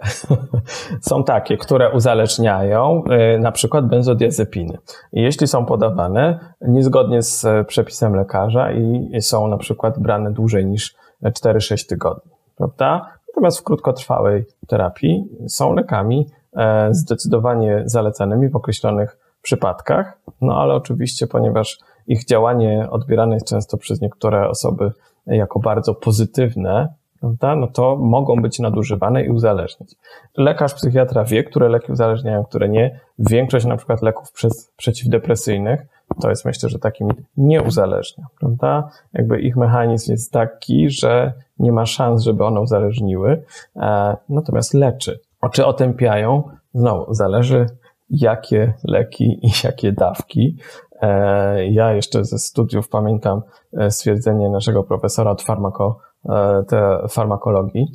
[1.09, 3.03] są takie, które uzależniają,
[3.35, 4.77] y, na przykład benzodiazepiny.
[5.13, 10.95] Jeśli są podawane niezgodnie z e, przepisem lekarza i są na przykład brane dłużej niż
[11.23, 13.11] 4-6 tygodni, prawda?
[13.27, 21.27] Natomiast w krótkotrwałej terapii są lekami e, zdecydowanie zalecanymi w określonych przypadkach, no ale oczywiście,
[21.27, 24.91] ponieważ ich działanie odbierane jest często przez niektóre osoby
[25.27, 29.95] jako bardzo pozytywne, prawda, no to mogą być nadużywane i uzależnić.
[30.37, 32.99] Lekarz, psychiatra wie, które leki uzależniają, które nie.
[33.19, 35.87] Większość na przykład leków przez, przeciwdepresyjnych
[36.21, 38.89] to jest myślę, że takim nie uzależnia, prawda?
[39.13, 43.43] Jakby ich mechanizm jest taki, że nie ma szans, żeby one uzależniły,
[43.75, 45.19] e, natomiast leczy.
[45.51, 46.43] Czy otępiają?
[46.73, 47.65] Znowu, zależy
[48.09, 50.57] jakie leki i jakie dawki.
[51.01, 53.41] E, ja jeszcze ze studiów pamiętam
[53.73, 57.87] e, stwierdzenie naszego profesora od farmako, e, te farmakologii,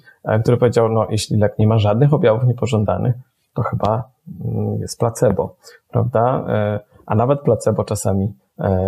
[0.42, 3.14] który powiedział, no jeśli lek nie ma żadnych objawów niepożądanych,
[3.54, 4.10] to chyba
[4.44, 5.56] mm, jest placebo,
[5.90, 6.44] prawda?
[7.06, 8.34] A nawet placebo czasami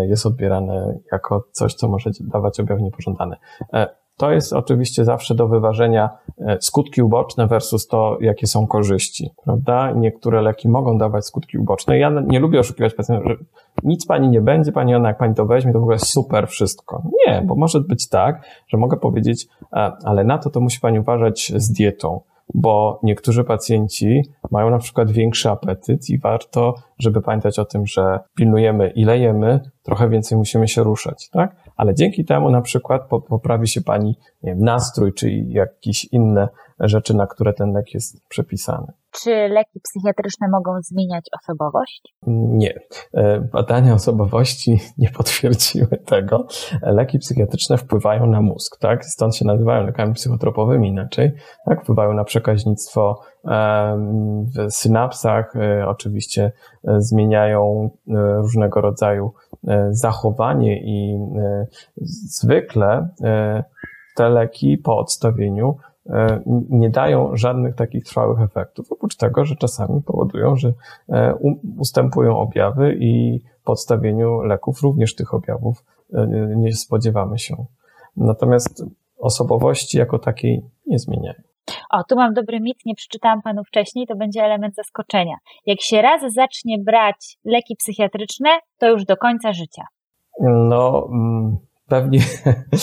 [0.08, 3.36] jest odbierane jako coś, co może dawać objawy niepożądane.
[4.16, 9.92] To jest oczywiście zawsze do wyważenia e, skutki uboczne versus to, jakie są korzyści, prawda?
[9.92, 11.98] Niektóre leki mogą dawać skutki uboczne.
[11.98, 13.36] Ja nie lubię oszukiwać pacjentów, że
[13.82, 17.02] nic pani nie będzie, pani ona, jak pani to weźmie, to w ogóle super wszystko.
[17.26, 20.98] Nie, bo może być tak, że mogę powiedzieć, e, ale na to to musi pani
[20.98, 22.20] uważać z dietą
[22.54, 28.20] bo niektórzy pacjenci mają na przykład większy apetyt i warto, żeby pamiętać o tym, że
[28.36, 31.56] pilnujemy ile jemy, trochę więcej musimy się ruszać, tak?
[31.76, 36.48] Ale dzięki temu na przykład poprawi się pani nie wiem, nastrój, czy jakieś inne
[36.80, 38.92] rzeczy, na które ten lek jest przepisany.
[39.22, 42.14] Czy leki psychiatryczne mogą zmieniać osobowość?
[42.26, 42.80] Nie.
[43.14, 46.46] E, badania osobowości nie potwierdziły tego.
[46.82, 49.04] Leki psychiatryczne wpływają na mózg, tak?
[49.04, 51.32] Stąd się nazywają lekami psychotropowymi inaczej.
[51.66, 51.82] Tak?
[51.82, 53.20] Wpływają na przekaźnictwo
[54.56, 56.52] w synapsach, e, oczywiście
[56.88, 57.90] e, zmieniają
[58.36, 59.32] różnego rodzaju
[59.90, 61.18] zachowanie i
[62.40, 63.08] zwykle
[64.16, 65.93] te leki po odstawieniu E,
[66.70, 70.72] nie dają żadnych takich trwałych efektów, oprócz tego, że czasami powodują, że
[71.08, 71.34] e,
[71.78, 77.64] ustępują objawy i po odstawieniu leków również tych objawów e, nie spodziewamy się.
[78.16, 78.84] Natomiast
[79.18, 81.42] osobowości jako takiej nie zmieniają.
[81.90, 85.36] O, tu mam dobry mit, nie przeczytałam panu wcześniej, to będzie element zaskoczenia.
[85.66, 89.82] Jak się raz zacznie brać leki psychiatryczne, to już do końca życia.
[90.40, 91.56] No, mm,
[91.88, 92.20] Pewnie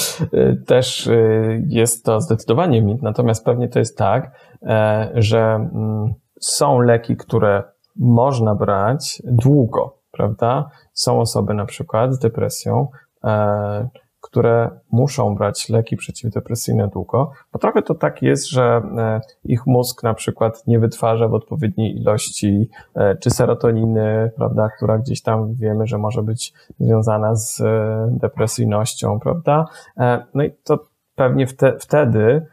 [0.68, 4.32] też y, jest to zdecydowanie mit, natomiast pewnie to jest tak,
[4.64, 7.64] e, że mm, są leki, które
[7.96, 10.70] można brać długo, prawda?
[10.94, 12.88] Są osoby na przykład z depresją,
[13.24, 13.90] e,
[14.32, 20.04] które muszą brać leki przeciwdepresyjne długo, bo trochę to tak jest, że e, ich mózg
[20.04, 25.88] na przykład nie wytwarza w odpowiedniej ilości e, czy serotoniny, prawda, która gdzieś tam wiemy,
[25.88, 29.66] że może być związana z e, depresyjnością, prawda?
[30.34, 30.80] No i to
[31.16, 31.46] pewnie
[31.80, 32.46] wtedy,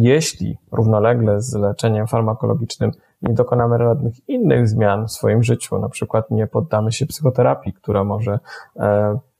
[0.00, 2.90] jeśli równolegle z leczeniem farmakologicznym
[3.22, 8.04] nie dokonamy żadnych innych zmian w swoim życiu, na przykład nie poddamy się psychoterapii, która
[8.04, 8.38] może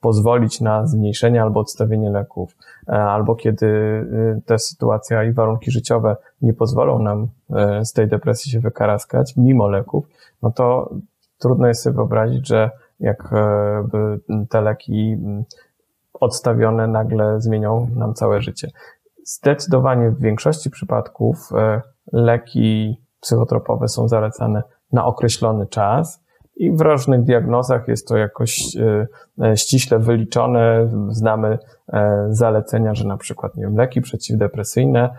[0.03, 2.57] pozwolić na zmniejszenie albo odstawienie leków,
[2.89, 8.09] e, albo kiedy y, ta sytuacja i warunki życiowe nie pozwolą nam e, z tej
[8.09, 10.09] depresji się wykaraskać, mimo leków,
[10.43, 10.95] no to
[11.39, 15.17] trudno jest sobie wyobrazić, że jak e, te leki
[16.15, 18.69] odstawione nagle zmienią nam całe życie.
[19.25, 21.51] Zdecydowanie w większości przypadków
[22.13, 24.63] leki psychotropowe są zalecane
[24.93, 26.23] na określony czas,
[26.57, 29.07] i w różnych diagnozach jest to jakoś e,
[29.45, 30.91] e, ściśle wyliczone.
[31.09, 31.59] Znamy
[31.93, 35.11] e, zalecenia, że na przykład nie wiem, leki przeciwdepresyjne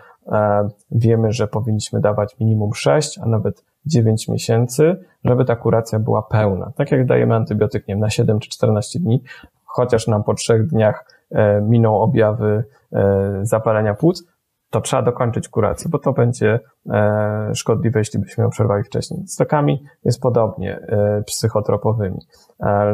[0.90, 6.72] wiemy, że powinniśmy dawać minimum 6, a nawet 9 miesięcy, żeby ta kuracja była pełna.
[6.76, 9.22] Tak jak dajemy antybiotyk nie wiem, na 7 czy 14 dni,
[9.64, 11.04] chociaż nam po trzech dniach
[11.62, 12.64] miną objawy
[13.42, 14.24] zapalenia płuc,
[14.74, 16.60] to trzeba dokończyć kurację, bo to będzie
[17.54, 19.26] szkodliwe, jeśli byśmy ją przerwali wcześniej.
[19.26, 20.80] Z lekami jest podobnie,
[21.26, 22.18] psychotropowymi.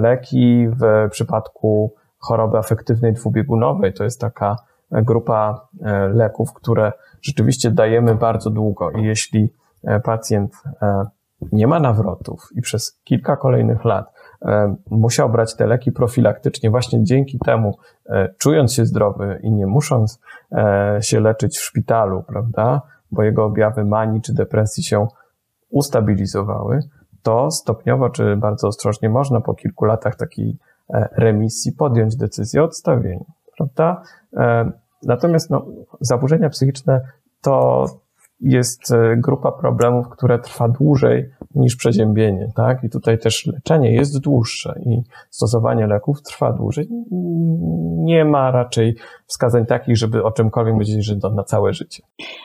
[0.00, 4.56] Leki w przypadku choroby afektywnej dwubiegunowej to jest taka
[4.90, 5.68] grupa
[6.14, 9.52] leków, które rzeczywiście dajemy bardzo długo i jeśli
[10.04, 10.52] pacjent
[11.52, 14.12] nie ma nawrotów i przez kilka kolejnych lat
[14.42, 19.66] e, musiał brać te leki profilaktycznie, właśnie dzięki temu, e, czując się zdrowy i nie
[19.66, 20.20] musząc e,
[21.00, 25.06] się leczyć w szpitalu, prawda, bo jego objawy manii czy depresji się
[25.70, 26.80] ustabilizowały,
[27.22, 30.58] to stopniowo czy bardzo ostrożnie można po kilku latach takiej
[31.16, 33.24] remisji podjąć decyzję o odstawieniu,
[33.56, 34.02] prawda?
[35.02, 35.66] Natomiast no,
[36.00, 37.00] zaburzenia psychiczne
[37.40, 37.86] to
[38.40, 42.84] jest e, grupa problemów, które trwa dłużej niż przeziębienie, tak?
[42.84, 46.88] I tutaj też leczenie jest dłuższe i stosowanie leków trwa dłużej.
[47.96, 52.02] Nie ma raczej wskazań takich, żeby o czymkolwiek powiedzieć, że na całe życie.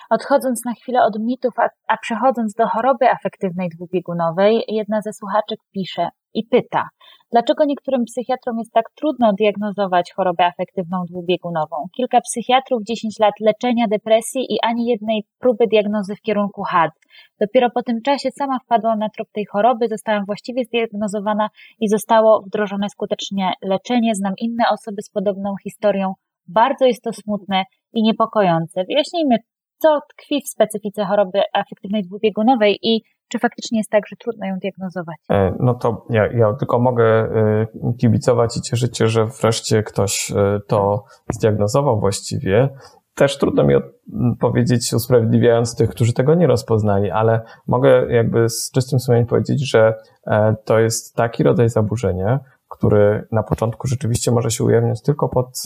[0.10, 5.60] Odchodząc na chwilę od mitów, a, a przechodząc do choroby afektywnej dwubiegunowej, jedna ze słuchaczek
[5.72, 6.84] pisze i pyta,
[7.32, 11.76] Dlaczego niektórym psychiatrom jest tak trudno diagnozować chorobę afektywną dwubiegunową?
[11.98, 16.92] Kilka psychiatrów, 10 lat leczenia depresji i ani jednej próby diagnozy w kierunku HAD.
[17.42, 22.42] Dopiero po tym czasie sama wpadłam na trop tej choroby, zostałam właściwie zdiagnozowana i zostało
[22.42, 24.16] wdrożone skutecznie leczenie.
[24.16, 26.14] Znam inne osoby z podobną historią.
[26.48, 28.84] Bardzo jest to smutne i niepokojące.
[28.84, 29.36] Wyjaśnijmy,
[29.78, 34.56] co tkwi w specyfice choroby afektywnej dwubiegunowej i czy faktycznie jest tak, że trudno ją
[34.60, 35.16] diagnozować?
[35.30, 37.68] E, no to ja, ja tylko mogę e,
[38.00, 42.70] kibicować i cieszyć się, że wreszcie ktoś e, to zdiagnozował właściwie.
[43.16, 43.76] Też trudno mi
[44.40, 49.94] powiedzieć, usprawiedliwiając tych, którzy tego nie rozpoznali, ale mogę jakby z czystym sumieniem powiedzieć, że
[50.66, 55.64] to jest taki rodzaj zaburzenia, który na początku rzeczywiście może się ujawniać tylko pod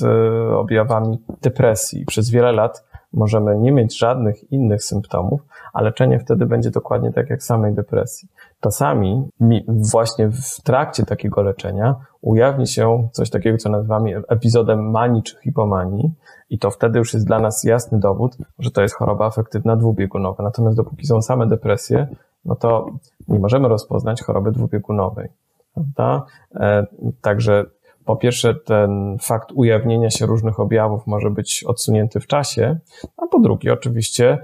[0.58, 2.06] objawami depresji.
[2.06, 5.42] Przez wiele lat możemy nie mieć żadnych innych symptomów,
[5.74, 8.30] a leczenie wtedy będzie dokładnie tak jak samej depresji.
[8.60, 9.30] Czasami
[9.68, 16.12] właśnie w trakcie takiego leczenia ujawni się coś takiego, co nazywamy epizodem manii czy hipomanii
[16.50, 20.44] i to wtedy już jest dla nas jasny dowód, że to jest choroba afektywna dwubiegunowa.
[20.44, 22.08] Natomiast dopóki są same depresje,
[22.46, 22.86] no to
[23.28, 25.30] nie możemy rozpoznać choroby dwubiegunowej.
[25.74, 26.26] Prawda?
[26.56, 26.86] E,
[27.22, 27.66] także
[28.10, 32.80] po pierwsze, ten fakt ujawnienia się różnych objawów może być odsunięty w czasie,
[33.18, 34.38] a po drugie, oczywiście,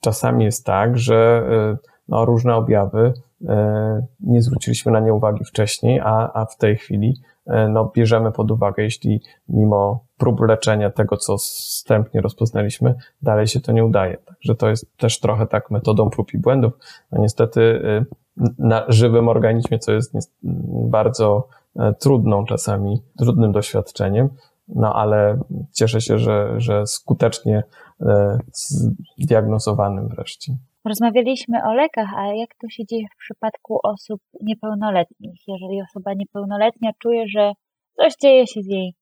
[0.00, 1.42] czasami jest tak, że
[1.74, 3.46] y, no, różne objawy y,
[4.20, 8.50] nie zwróciliśmy na nie uwagi wcześniej, a, a w tej chwili y, no, bierzemy pod
[8.50, 14.16] uwagę, jeśli mimo prób leczenia tego, co wstępnie rozpoznaliśmy, dalej się to nie udaje.
[14.16, 16.72] Także to jest też trochę tak metodą prób i błędów.
[17.12, 17.82] No niestety
[18.58, 20.14] na żywym organizmie, co jest
[20.90, 21.61] bardzo E,
[22.00, 24.28] trudną czasami, trudnym doświadczeniem,
[24.68, 25.40] no ale
[25.74, 27.62] cieszę się, że, że skutecznie
[28.00, 28.38] e,
[29.18, 30.52] zdiagnozowanym wreszcie.
[30.84, 35.40] Rozmawialiśmy o lekach, a jak to się dzieje w przypadku osób niepełnoletnich?
[35.48, 37.52] Jeżeli osoba niepełnoletnia czuje, że
[37.96, 38.94] coś dzieje się z jej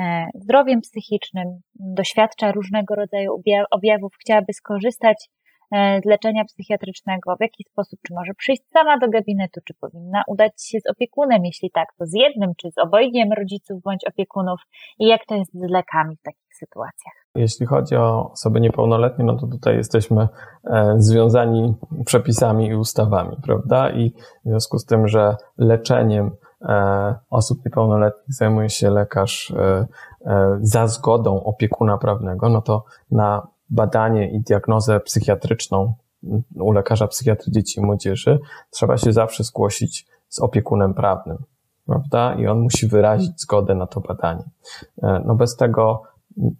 [0.00, 5.41] e, zdrowiem psychicznym, doświadcza różnego rodzaju objawów, chciałaby skorzystać E,
[5.72, 10.52] z leczenia psychiatrycznego, w jaki sposób, czy może przyjść sama do gabinetu, czy powinna udać
[10.64, 14.60] się z opiekunem, jeśli tak, to z jednym, czy z obojgiem rodziców bądź opiekunów
[14.98, 17.14] i jak to jest z lekami w takich sytuacjach.
[17.34, 20.28] Jeśli chodzi o osoby niepełnoletnie, no to tutaj jesteśmy
[20.64, 23.90] e, związani przepisami i ustawami, prawda?
[23.90, 24.10] I
[24.44, 26.30] w związku z tym, że leczeniem
[26.62, 29.52] e, osób niepełnoletnich zajmuje się lekarz
[30.60, 35.94] za zgodą opiekuna prawnego, no to na badanie i diagnozę psychiatryczną
[36.54, 38.38] u lekarza psychiatry dzieci i młodzieży,
[38.70, 41.38] trzeba się zawsze zgłosić z opiekunem prawnym,
[41.86, 42.34] prawda?
[42.34, 44.44] I on musi wyrazić zgodę na to badanie.
[45.02, 46.02] E, no bez tego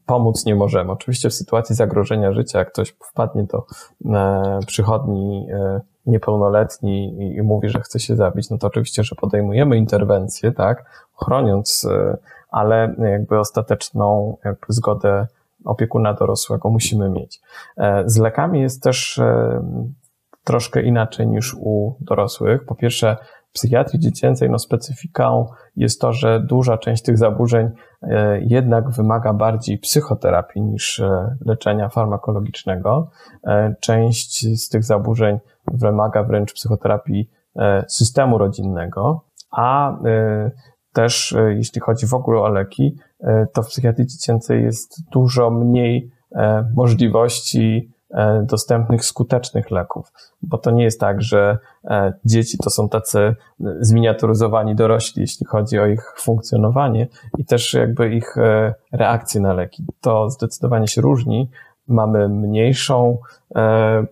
[0.07, 0.93] pomóc nie możemy.
[0.93, 3.67] Oczywiście w sytuacji zagrożenia życia, jak ktoś wpadnie do
[4.15, 9.77] e, przychodni e, niepełnoletni i, mówi, że chce się zabić, no to oczywiście, że podejmujemy
[9.77, 11.89] interwencję, tak, chroniąc,
[12.51, 15.27] ale jakby ostateczną jakby zgodę
[15.65, 17.41] opiekuna dorosłego musimy mieć.
[17.77, 19.63] E, z lekami jest też e,
[20.45, 22.65] troszkę inaczej niż u dorosłych.
[22.65, 23.17] Po pierwsze,
[23.51, 25.47] w psychiatrii dziecięcej no, specyfiką
[25.77, 27.69] jest to, że duża część tych zaburzeń
[28.03, 31.03] e, jednak wymaga bardziej psychoterapii niż
[31.47, 33.11] leczenia farmakologicznego.
[33.81, 35.39] Część z tych zaburzeń
[35.73, 37.31] wymaga wręcz psychoterapii
[37.89, 39.97] systemu rodzinnego, a
[40.93, 42.97] też jeśli chodzi w ogóle o leki,
[43.53, 50.13] to w psychiatrii dziecięcej jest dużo mniej e, możliwości e, dostępnych, skutecznych leków.
[50.43, 53.35] Bo to nie jest tak, że e, dzieci to są tacy
[53.81, 57.09] zminiaturyzowani dorośli, jeśli chodzi o ich funkcjonowanie
[57.39, 58.37] i też jakby ich
[58.93, 59.85] reakcje na leki.
[60.01, 61.51] To zdecydowanie się różni.
[61.89, 63.19] Mamy mniejszą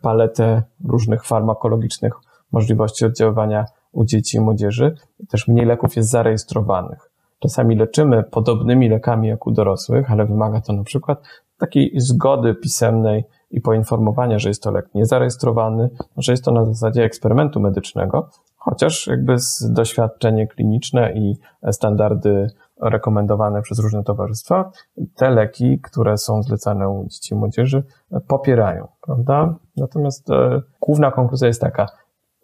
[0.02, 2.12] paletę różnych farmakologicznych
[2.52, 4.94] możliwości oddziaływania u dzieci i młodzieży.
[5.28, 7.09] Też mniej leków jest zarejestrowanych.
[7.40, 11.22] Czasami leczymy podobnymi lekami jak u dorosłych, ale wymaga to na przykład
[11.58, 17.04] takiej zgody pisemnej i poinformowania, że jest to lek niezarejestrowany, że jest to na zasadzie
[17.04, 21.36] eksperymentu medycznego, chociaż jakby z doświadczenie kliniczne i
[21.72, 24.70] standardy rekomendowane przez różne towarzystwa,
[25.14, 27.82] te leki, które są zlecane u dzieci i młodzieży,
[28.28, 29.54] popierają, prawda?
[29.76, 31.86] Natomiast e, główna konkluzja jest taka,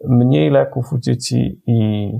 [0.03, 2.11] mniej leków u dzieci i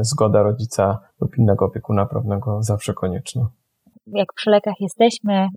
[0.00, 3.48] zgoda rodzica lub innego opiekuna prawnego zawsze konieczna.
[4.06, 5.48] Jak przy lekach jesteśmy,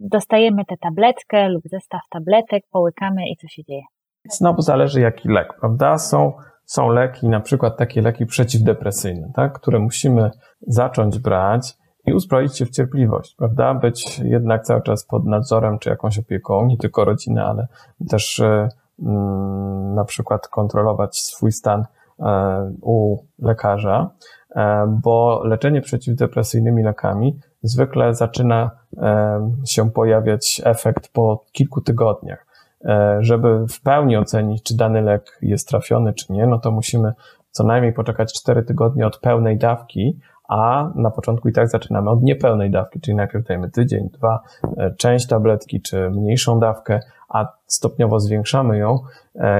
[0.00, 3.82] dostajemy tę tabletkę lub zestaw tabletek, połykamy i co się dzieje?
[4.30, 5.98] Znowu zależy jaki lek, prawda?
[5.98, 6.32] Są,
[6.64, 9.52] są leki, na przykład takie leki przeciwdepresyjne, tak?
[9.52, 11.74] które musimy zacząć brać
[12.06, 13.74] i uzbroić się w cierpliwość, prawda?
[13.74, 17.66] Być jednak cały czas pod nadzorem czy jakąś opieką, nie tylko rodziny, ale
[18.10, 18.68] też e,
[19.02, 21.86] mm, na przykład kontrolować swój stan E,
[22.80, 24.10] u lekarza,
[24.56, 32.46] e, bo leczenie przeciwdepresyjnymi lekami zwykle zaczyna e, się pojawiać efekt po kilku tygodniach.
[33.20, 37.12] Żeby w pełni ocenić, czy dany lek jest trafiony, czy nie, no to musimy
[37.50, 42.22] co najmniej poczekać 4 tygodnie od pełnej dawki, a na początku i tak zaczynamy od
[42.22, 44.42] niepełnej dawki, czyli najpierw dajemy tydzień, dwa,
[44.98, 48.98] część tabletki czy mniejszą dawkę, a stopniowo zwiększamy ją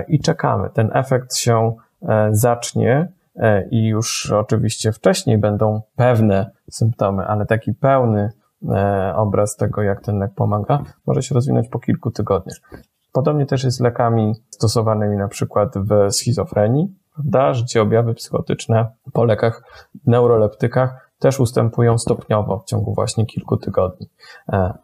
[0.08, 0.70] i czekamy.
[0.70, 1.91] Ten efekt się E,
[2.30, 8.32] zacznie e, i już oczywiście wcześniej będą pewne symptomy, ale taki pełny
[8.68, 12.58] e, obraz tego, jak ten lek pomaga, może się rozwinąć po kilku tygodniach.
[13.12, 19.62] Podobnie też jest lekami stosowanymi na przykład w schizofrenii, prawda, gdzie objawy psychotyczne po lekach
[20.06, 24.06] neuroleptykach też ustępują stopniowo w ciągu właśnie kilku tygodni.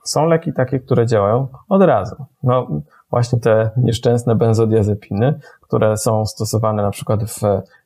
[0.05, 2.17] Są leki takie, które działają od razu.
[2.43, 2.67] No,
[3.11, 7.41] właśnie te nieszczęsne benzodiazepiny, które są stosowane na przykład w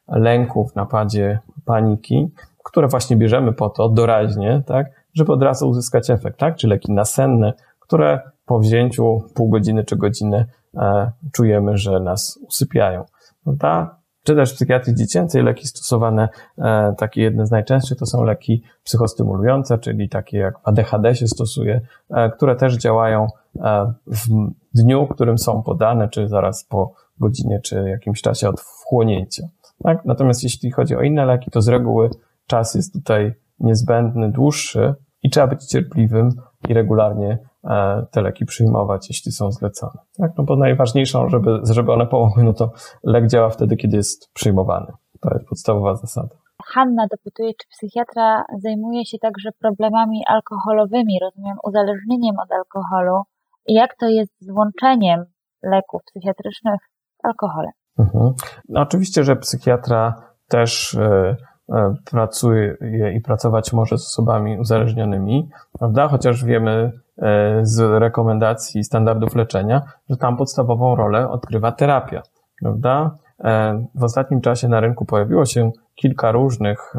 [0.09, 2.33] lęku, w napadzie paniki,
[2.65, 6.93] które właśnie bierzemy po to doraźnie, tak, żeby od razu uzyskać efekt, tak, czy leki
[6.93, 13.05] nasenne, które po wzięciu pół godziny czy godziny e, czujemy, że nas usypiają.
[13.47, 16.29] No ta, czy też w psychiatrii dziecięcej leki stosowane,
[16.59, 21.81] e, takie jedne z najczęstszych to są leki psychostymulujące, czyli takie jak ADHD się stosuje,
[22.11, 23.27] e, które też działają
[23.57, 24.27] e, w
[24.75, 26.93] dniu, którym są podane, czy zaraz po
[27.23, 29.43] godzinie, czy jakimś czasie od wchłonięcia.
[29.83, 30.05] Tak?
[30.05, 32.11] Natomiast jeśli chodzi o inne leki, to z reguły
[32.47, 36.29] czas jest tutaj niezbędny, dłuższy i trzeba być cierpliwym
[36.69, 40.01] i regularnie e, te leki przyjmować, jeśli są zlecone.
[40.17, 40.31] Tak?
[40.39, 42.71] No bo najważniejszą, żeby, żeby one pomogły, no to
[43.05, 44.93] lek działa wtedy, kiedy jest przyjmowany.
[45.21, 46.35] To jest podstawowa zasada.
[46.65, 53.23] Hanna dopytuje, czy psychiatra zajmuje się także problemami alkoholowymi, rozumiem, uzależnieniem od alkoholu.
[53.67, 55.25] Jak to jest z łączeniem
[55.63, 56.81] leków psychiatrycznych
[57.23, 57.71] alkoholem?
[57.99, 58.35] Mhm.
[58.69, 60.15] No oczywiście, że psychiatra
[60.49, 61.75] też y, y,
[62.11, 62.77] pracuje
[63.17, 65.49] i pracować może z osobami uzależnionymi,
[65.79, 66.09] prawda?
[66.09, 67.23] Chociaż wiemy y,
[67.63, 72.23] z rekomendacji standardów leczenia, że tam podstawową rolę odgrywa terapia,
[72.61, 73.11] prawda?
[73.95, 76.95] W ostatnim czasie na rynku pojawiło się kilka różnych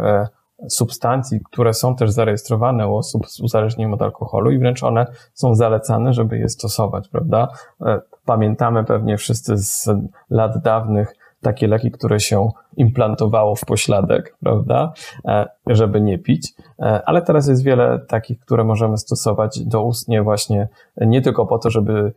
[0.69, 5.55] substancji, które są też zarejestrowane u osób z uzależnieniem od alkoholu i wręcz one są
[5.55, 7.47] zalecane, żeby je stosować, prawda?
[7.81, 9.89] E, pamiętamy pewnie wszyscy z
[10.29, 14.93] lat dawnych takie leki, które się implantowało w pośladek, prawda,
[15.25, 20.67] e, żeby nie pić, e, ale teraz jest wiele takich, które możemy stosować doustnie właśnie
[20.97, 22.13] nie tylko po to, żeby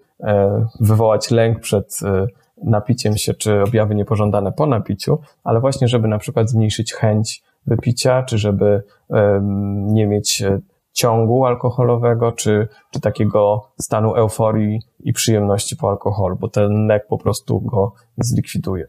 [0.80, 2.00] wywołać lęk przed
[2.64, 8.22] napiciem się, czy objawy niepożądane po napiciu, ale właśnie, żeby na przykład zmniejszyć chęć wypicia,
[8.22, 8.82] czy żeby
[9.86, 10.60] nie mieć e,
[10.92, 17.18] ciągu alkoholowego, czy, czy takiego stanu euforii i przyjemności po alkoholu, bo ten lek po
[17.18, 18.86] prostu go zlikwiduje.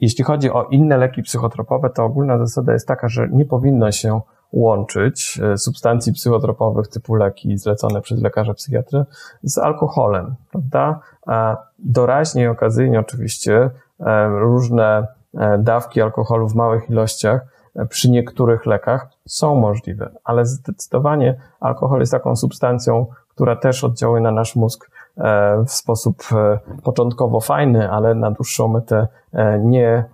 [0.00, 4.20] Jeśli chodzi o inne leki psychotropowe, to ogólna zasada jest taka, że nie powinno się
[4.52, 9.04] łączyć e, substancji psychotropowych typu leki zlecone przez lekarza psychiatry
[9.42, 11.00] z alkoholem, prawda?
[11.78, 13.70] Doraźnie i okazyjnie oczywiście
[14.28, 15.25] różne E,
[15.58, 22.12] dawki alkoholu w małych ilościach e, przy niektórych lekach są możliwe, ale zdecydowanie alkohol jest
[22.12, 26.22] taką substancją, która też oddziałuje na nasz mózg e, w sposób
[26.82, 29.08] początkowo fajny, ale na dłuższą metę
[29.60, 30.04] nie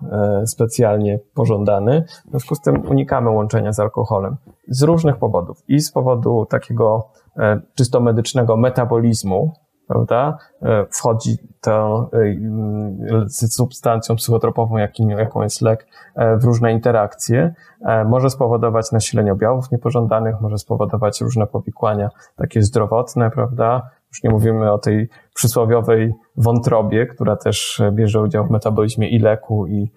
[0.47, 2.05] specjalnie pożądany.
[2.27, 4.37] W związku z tym unikamy łączenia z alkoholem
[4.69, 5.63] z różnych powodów.
[5.69, 7.09] I z powodu takiego
[7.75, 9.53] czysto medycznego metabolizmu,
[9.93, 10.39] prawda?
[10.63, 17.55] E, wchodzi to e, z substancją psychotropową, jaką jest lek, e, w różne interakcje.
[18.07, 23.91] Może spowodować nasilenie objawów niepożądanych, może spowodować różne powikłania takie zdrowotne, prawda?
[24.09, 29.67] Już nie mówimy o tej przysłowiowej wątrobie, która też bierze udział w metabolizmie i leku,
[29.67, 29.93] i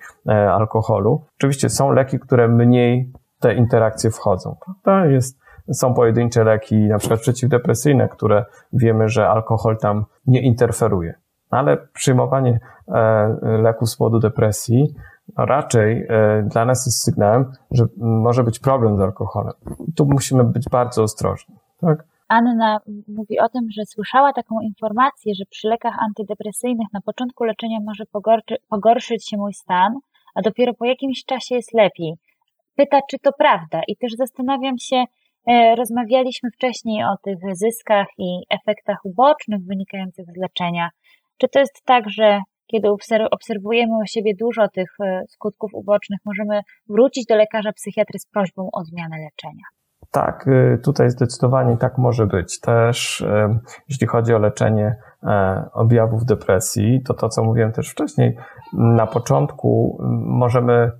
[0.51, 1.25] alkoholu.
[1.37, 5.05] Oczywiście są leki, które mniej te interakcje wchodzą, prawda?
[5.05, 11.13] Jest są pojedyncze leki, na przykład przeciwdepresyjne, które wiemy, że alkohol tam nie interferuje.
[11.49, 14.95] Ale przyjmowanie e, leku z powodu depresji
[15.37, 19.53] raczej e, dla nas jest sygnałem, że może być problem z alkoholem.
[19.95, 21.55] Tu musimy być bardzo ostrożni.
[21.81, 22.03] Tak?
[22.27, 27.79] Anna mówi o tym, że słyszała taką informację, że przy lekach antydepresyjnych na początku leczenia
[27.85, 28.03] może
[28.69, 29.93] pogorszyć się mój stan,
[30.35, 32.13] a dopiero po jakimś czasie jest lepiej.
[32.75, 35.03] Pyta, czy to prawda, i też zastanawiam się,
[35.77, 40.89] rozmawialiśmy wcześniej o tych zyskach i efektach ubocznych wynikających z leczenia.
[41.37, 42.89] Czy to jest tak, że kiedy
[43.31, 48.69] obserwujemy u siebie dużo tych e, skutków ubocznych, możemy wrócić do lekarza psychiatry z prośbą
[48.73, 49.63] o zmianę leczenia?
[50.11, 52.59] Tak, y, tutaj zdecydowanie tak może być.
[52.59, 53.25] Też
[53.89, 58.37] jeśli chodzi o leczenie e, objawów depresji, to to, co mówiłem też wcześniej,
[58.73, 60.91] na początku możemy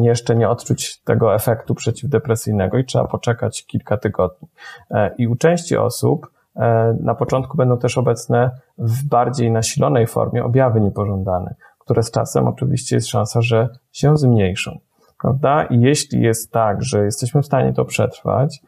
[0.00, 4.48] jeszcze nie odczuć tego efektu przeciwdepresyjnego i trzeba poczekać kilka tygodni.
[4.90, 10.44] E, I u części osób e, na początku będą też obecne w bardziej nasilonej formie
[10.44, 14.78] objawy niepożądane, które z czasem oczywiście jest szansa, że się zmniejszą.
[15.20, 15.64] Prawda?
[15.64, 18.62] I jeśli jest tak, że jesteśmy w stanie to przetrwać,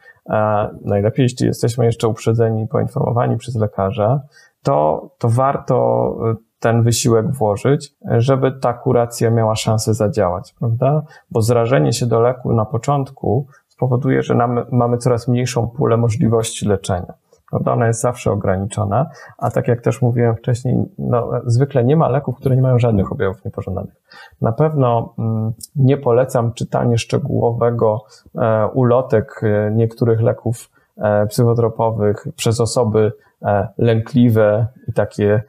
[0.85, 4.21] najlepiej jeśli jesteśmy jeszcze uprzedzeni i poinformowani przez lekarza,
[4.63, 6.17] to, to warto
[6.61, 11.03] ten wysiłek włożyć, żeby ta kuracja miała szansę zadziałać, prawda?
[11.31, 16.69] Bo zrażenie się do leku na początku spowoduje, że nam, mamy coraz mniejszą pulę możliwości
[16.69, 17.15] leczenia.
[17.51, 17.73] Prawda?
[17.73, 22.37] Ona jest zawsze ograniczona, a tak jak też mówiłem wcześniej, no, zwykle nie ma leków,
[22.37, 23.95] które nie mają żadnych objawów niepożądanych.
[24.41, 28.05] Na pewno mm, nie polecam czytania szczegółowego
[28.35, 35.43] e, ulotek e, niektórych leków e, psychotropowych przez osoby e, lękliwe i takie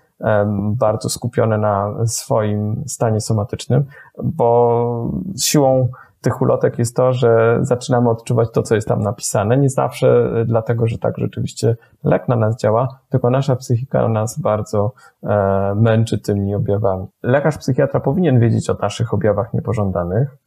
[0.71, 3.83] bardzo skupione na swoim stanie somatycznym,
[4.23, 5.11] bo
[5.41, 5.89] siłą
[6.21, 9.57] tych ulotek jest to, że zaczynamy odczuwać to, co jest tam napisane.
[9.57, 14.91] Nie zawsze dlatego, że tak rzeczywiście lek na nas działa, tylko nasza psychika nas bardzo
[15.23, 17.05] e, męczy tymi objawami.
[17.23, 20.37] Lekarz psychiatra powinien wiedzieć o naszych objawach niepożądanych,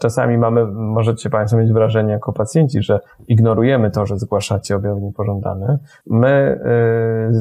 [0.00, 5.78] czasami mamy, możecie Państwo mieć wrażenie jako pacjenci, że ignorujemy to, że zgłaszacie objawy niepożądane.
[6.06, 6.60] My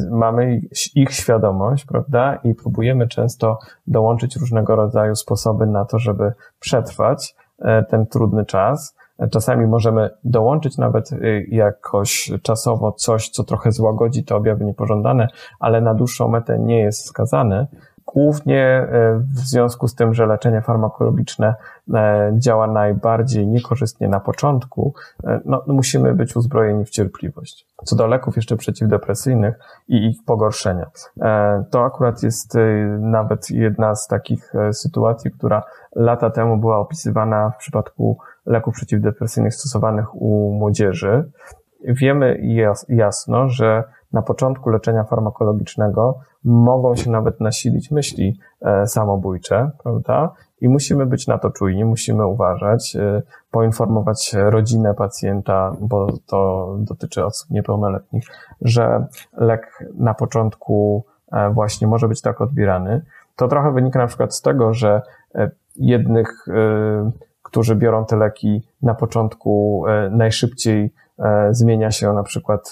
[0.07, 0.61] y, mamy
[0.95, 7.83] ich świadomość, prawda, i próbujemy często dołączyć różnego rodzaju sposoby na to, żeby przetrwać e,
[7.83, 8.95] ten trudny czas.
[9.31, 11.09] Czasami możemy dołączyć nawet
[11.47, 15.27] jakoś czasowo coś, co trochę złagodzi te objawy niepożądane,
[15.59, 17.67] ale na dłuższą metę nie jest wskazane
[18.15, 21.55] głównie e, w związku z tym, że leczenie farmakologiczne
[21.93, 24.93] e, działa najbardziej niekorzystnie na początku,
[25.23, 27.67] e, no, musimy być uzbrojeni w cierpliwość.
[27.85, 30.89] Co do leków jeszcze przeciwdepresyjnych i ich pogorszenia.
[31.71, 32.57] To akurat jest
[32.99, 35.63] nawet jedna z takich sytuacji, która
[35.95, 41.31] lata temu była opisywana w przypadku leków przeciwdepresyjnych stosowanych u młodzieży.
[41.83, 42.41] Wiemy
[42.89, 43.83] jasno, że
[44.13, 50.31] na początku leczenia farmakologicznego mogą się nawet nasilić myśli e, samobójcze, prawda?
[50.61, 57.25] I musimy być na to czujni, musimy uważać, e, poinformować rodzinę pacjenta, bo to dotyczy
[57.25, 58.23] osób niepełnoletnich,
[58.61, 63.01] że lek na początku e, właśnie może być tak odbierany.
[63.35, 65.01] To trochę wynika na przykład z tego, że
[65.75, 66.45] jednych,
[67.43, 70.93] którzy biorą te leki na początku najszybciej
[71.51, 72.71] zmienia się na przykład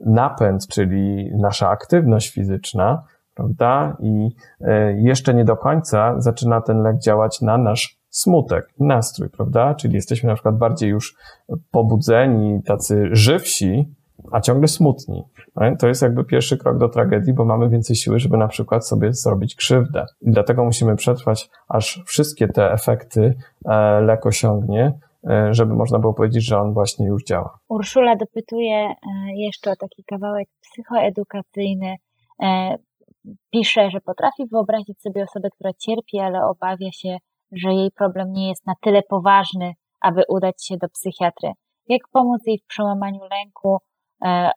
[0.00, 3.02] napęd, czyli nasza aktywność fizyczna,
[3.34, 3.96] prawda?
[4.00, 4.28] I
[4.60, 9.74] e, jeszcze nie do końca zaczyna ten lek działać na nasz smutek, nastrój, prawda?
[9.74, 11.16] Czyli jesteśmy na przykład bardziej już
[11.70, 13.94] pobudzeni, tacy żywsi,
[14.32, 15.24] a ciągle smutni.
[15.78, 19.12] To jest jakby pierwszy krok do tragedii, bo mamy więcej siły, żeby na przykład sobie
[19.12, 20.06] zrobić krzywdę.
[20.20, 23.34] I dlatego musimy przetrwać, aż wszystkie te efekty
[23.64, 24.98] e, lek osiągnie,
[25.50, 27.58] żeby można było powiedzieć, że on właśnie już działa.
[27.68, 28.94] Urszula dopytuje e,
[29.34, 31.96] jeszcze o taki kawałek psychoedukacyjny.
[32.42, 32.76] E,
[33.50, 37.16] pisze, że potrafi wyobrazić sobie osobę, która cierpi, ale obawia się,
[37.52, 41.52] że jej problem nie jest na tyle poważny, aby udać się do psychiatry.
[41.88, 43.78] Jak pomóc jej w przełamaniu lęku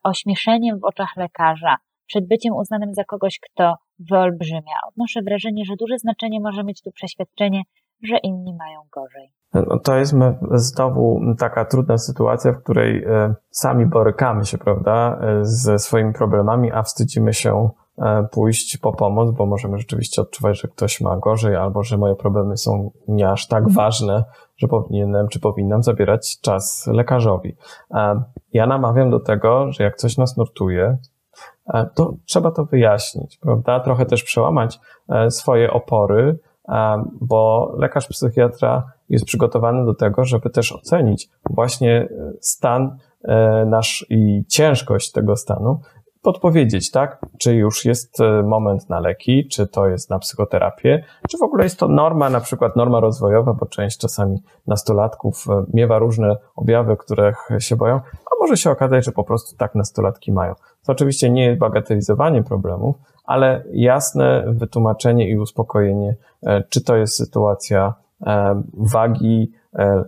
[0.04, 4.74] ośmieszeniem w oczach lekarza, przed byciem uznanym za kogoś, kto wyolbrzymia?
[4.88, 7.62] Odnoszę wrażenie, że duże znaczenie może mieć tu przeświadczenie,
[8.04, 9.32] że inni mają gorzej.
[9.54, 10.16] No to jest
[10.52, 16.72] znowu taka trudna sytuacja, w której e, sami borykamy się, prawda, e, ze swoimi problemami,
[16.72, 21.56] a wstydzimy się e, pójść po pomoc, bo możemy rzeczywiście odczuwać, że ktoś ma gorzej,
[21.56, 24.24] albo że moje problemy są nie aż tak ważne,
[24.58, 27.56] że powinienem czy powinnam zabierać czas lekarzowi.
[28.54, 30.98] Ja namawiam do tego, że jak coś nas nurtuje,
[31.96, 33.80] to trzeba to wyjaśnić, prawda?
[33.80, 34.80] Trochę też przełamać
[35.30, 36.40] swoje opory,
[37.22, 42.10] bo lekarz psychiatra jest przygotowany do tego, żeby też ocenić właśnie e,
[42.42, 45.80] stan e, nasz i ciężkość tego stanu,
[46.22, 51.38] podpowiedzieć, tak, czy już jest e, moment na leki, czy to jest na psychoterapię, czy
[51.38, 56.38] w ogóle jest to norma, na przykład norma rozwojowa, bo część czasami nastolatków miewa różne
[56.56, 60.54] objawy, których się boją, a może się okazać, że po prostu tak nastolatki mają.
[60.86, 62.96] To oczywiście nie jest bagatelizowanie problemów,
[63.30, 66.16] ale jasne wytłumaczenie i uspokojenie,
[66.70, 67.94] czy to jest sytuacja
[68.28, 70.04] E, wagi e,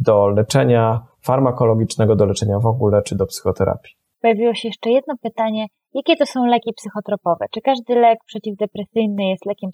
[0.00, 3.92] do leczenia farmakologicznego, do leczenia w ogóle, czy do psychoterapii.
[4.20, 5.66] Pojawiło się jeszcze jedno pytanie.
[5.94, 7.46] Jakie to są leki psychotropowe?
[7.50, 9.70] Czy każdy lek przeciwdepresyjny jest lekiem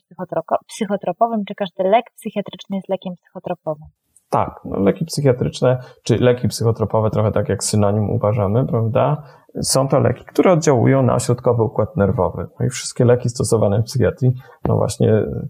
[0.68, 3.88] psychotropowym, czy każdy lek psychiatryczny jest lekiem psychotropowym?
[4.32, 9.22] Tak, no leki psychiatryczne, czy leki psychotropowe, trochę tak jak synonim uważamy, prawda?
[9.62, 12.46] Są to leki, które oddziałują na ośrodkowy układ nerwowy.
[12.60, 14.32] No i wszystkie leki stosowane w psychiatrii,
[14.68, 15.48] no właśnie e,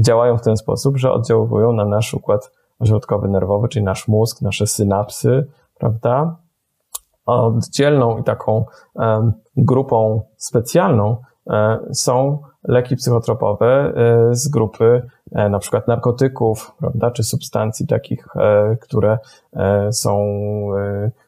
[0.00, 4.66] działają w ten sposób, że oddziałują na nasz układ ośrodkowy nerwowy, czyli nasz mózg, nasze
[4.66, 5.46] synapsy,
[5.78, 6.36] prawda?
[7.26, 8.64] Oddzielną i taką
[8.94, 11.16] um, grupą specjalną
[11.92, 12.38] są
[12.68, 19.18] leki psychotropowe e, z grupy e, na przykład narkotyków, prawda, czy substancji takich, e, które
[19.90, 20.26] są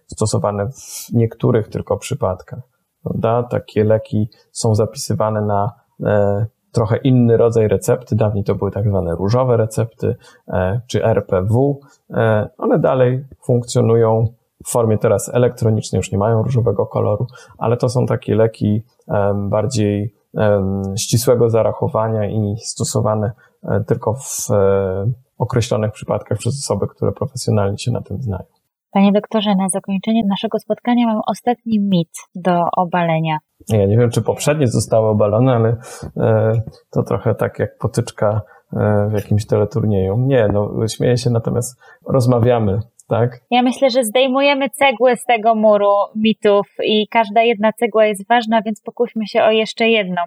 [0.06, 2.60] stosowane w niektórych tylko przypadkach,
[3.02, 3.42] prawda.
[3.42, 5.72] Takie leki są zapisywane na
[6.72, 8.16] trochę inny rodzaj recepty.
[8.16, 10.16] Dawniej to były tak zwane różowe recepty,
[10.86, 11.80] czy RPW.
[12.58, 14.26] One dalej funkcjonują
[14.66, 17.26] w formie teraz elektronicznej, już nie mają różowego koloru,
[17.58, 18.82] ale to są takie leki
[19.34, 20.14] bardziej
[20.98, 27.90] ścisłego zarachowania i stosowane e, tylko w e, określonych przypadkach przez osoby, które profesjonalnie się
[27.90, 28.44] na tym znają.
[28.90, 33.38] Panie doktorze, na zakończenie naszego spotkania mam ostatni mit do obalenia.
[33.68, 35.76] Ja nie wiem, czy poprzednie zostały obalone, ale
[36.16, 36.52] e,
[36.90, 38.40] to trochę tak jak potyczka
[39.08, 40.16] w jakimś teleturnieju.
[40.18, 43.40] Nie, no śmieję się, natomiast rozmawiamy tak?
[43.50, 48.62] Ja myślę, że zdejmujemy cegły z tego muru mitów i każda jedna cegła jest ważna,
[48.62, 50.22] więc pokuśmy się o jeszcze jedną.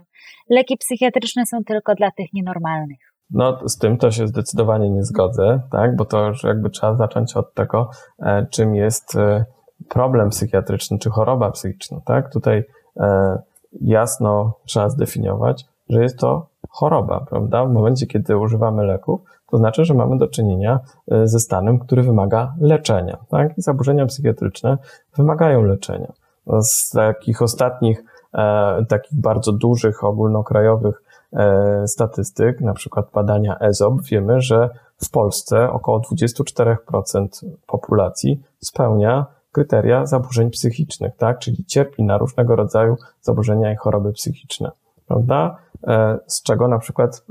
[0.50, 3.00] Leki psychiatryczne są tylko dla tych nienormalnych.
[3.32, 5.96] No, z tym to się zdecydowanie nie zgodzę, tak?
[5.96, 9.46] Bo to już jakby trzeba zacząć od tego, e, czym jest e,
[9.90, 12.34] problem psychiatryczny czy choroba psychiczna, tak?
[12.34, 12.64] Tutaj
[13.00, 13.38] e,
[13.82, 17.66] jasno trzeba zdefiniować, że jest to choroba, prawda?
[17.66, 20.80] W momencie, kiedy używamy leków, to znaczy, że mamy do czynienia
[21.12, 23.18] e, ze stanem, który wymaga leczenia.
[23.30, 23.58] Tak?
[23.58, 24.78] I zaburzenia psychiatryczne
[25.18, 26.14] wymagają leczenia.
[26.62, 28.04] Z takich ostatnich,
[28.34, 31.04] e, takich bardzo dużych, ogólnokrajowych
[31.34, 37.28] e, statystyk, na przykład badania EZOP, wiemy, że w Polsce około 24%
[37.68, 41.40] populacji spełnia kryteria zaburzeń psychicznych, tak?
[41.40, 44.72] czyli cierpi na różnego rodzaju zaburzenia i choroby psychiczne
[45.10, 45.57] prawda?
[45.88, 47.26] E, z czego na przykład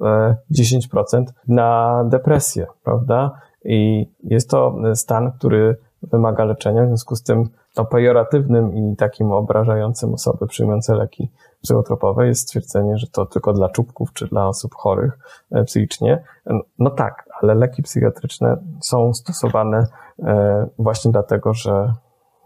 [0.51, 3.41] 10% e, na depresję, prawda?
[3.65, 9.33] I jest to stan, który wymaga leczenia, w związku z tym no, pejoratywnym i takim
[9.33, 14.75] obrażającym osoby przyjmujące leki psychotropowe jest stwierdzenie, że to tylko dla czubków czy dla osób
[14.75, 15.19] chorych
[15.51, 16.25] e, psychicznie.
[16.79, 19.87] No tak, ale leki psychiatryczne są stosowane
[20.79, 21.93] właśnie dlatego, że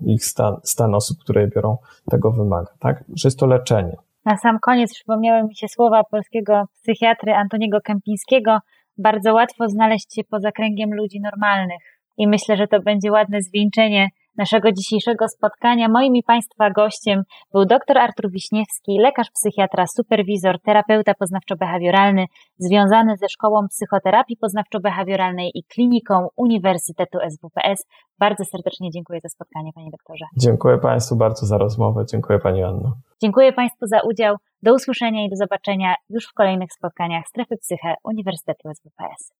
[0.01, 1.79] ich stan, stan osób, które je biorą,
[2.11, 3.05] tego wymaga, tak?
[3.15, 3.97] Że jest to leczenie.
[4.25, 8.59] Na sam koniec przypomniały mi się słowa polskiego psychiatry Antoniego Kępińskiego.
[8.99, 11.83] Bardzo łatwo znaleźć się poza kręgiem ludzi normalnych.
[12.17, 15.89] I myślę, że to będzie ładne zwieńczenie naszego dzisiejszego spotkania.
[15.89, 17.23] Moim i Państwa gościem
[17.53, 22.25] był dr Artur Wiśniewski, lekarz psychiatra, superwizor, terapeuta poznawczo-behawioralny,
[22.59, 27.87] związany ze Szkołą Psychoterapii Poznawczo-Behawioralnej i Kliniką Uniwersytetu SWPS.
[28.19, 30.25] Bardzo serdecznie dziękuję za spotkanie, panie doktorze.
[30.37, 32.05] Dziękuję Państwu bardzo za rozmowę.
[32.11, 32.93] Dziękuję Pani Anno.
[33.23, 34.37] Dziękuję Państwu za udział.
[34.63, 39.33] Do usłyszenia i do zobaczenia już w kolejnych spotkaniach Strefy Psyche Uniwersytetu SWPS.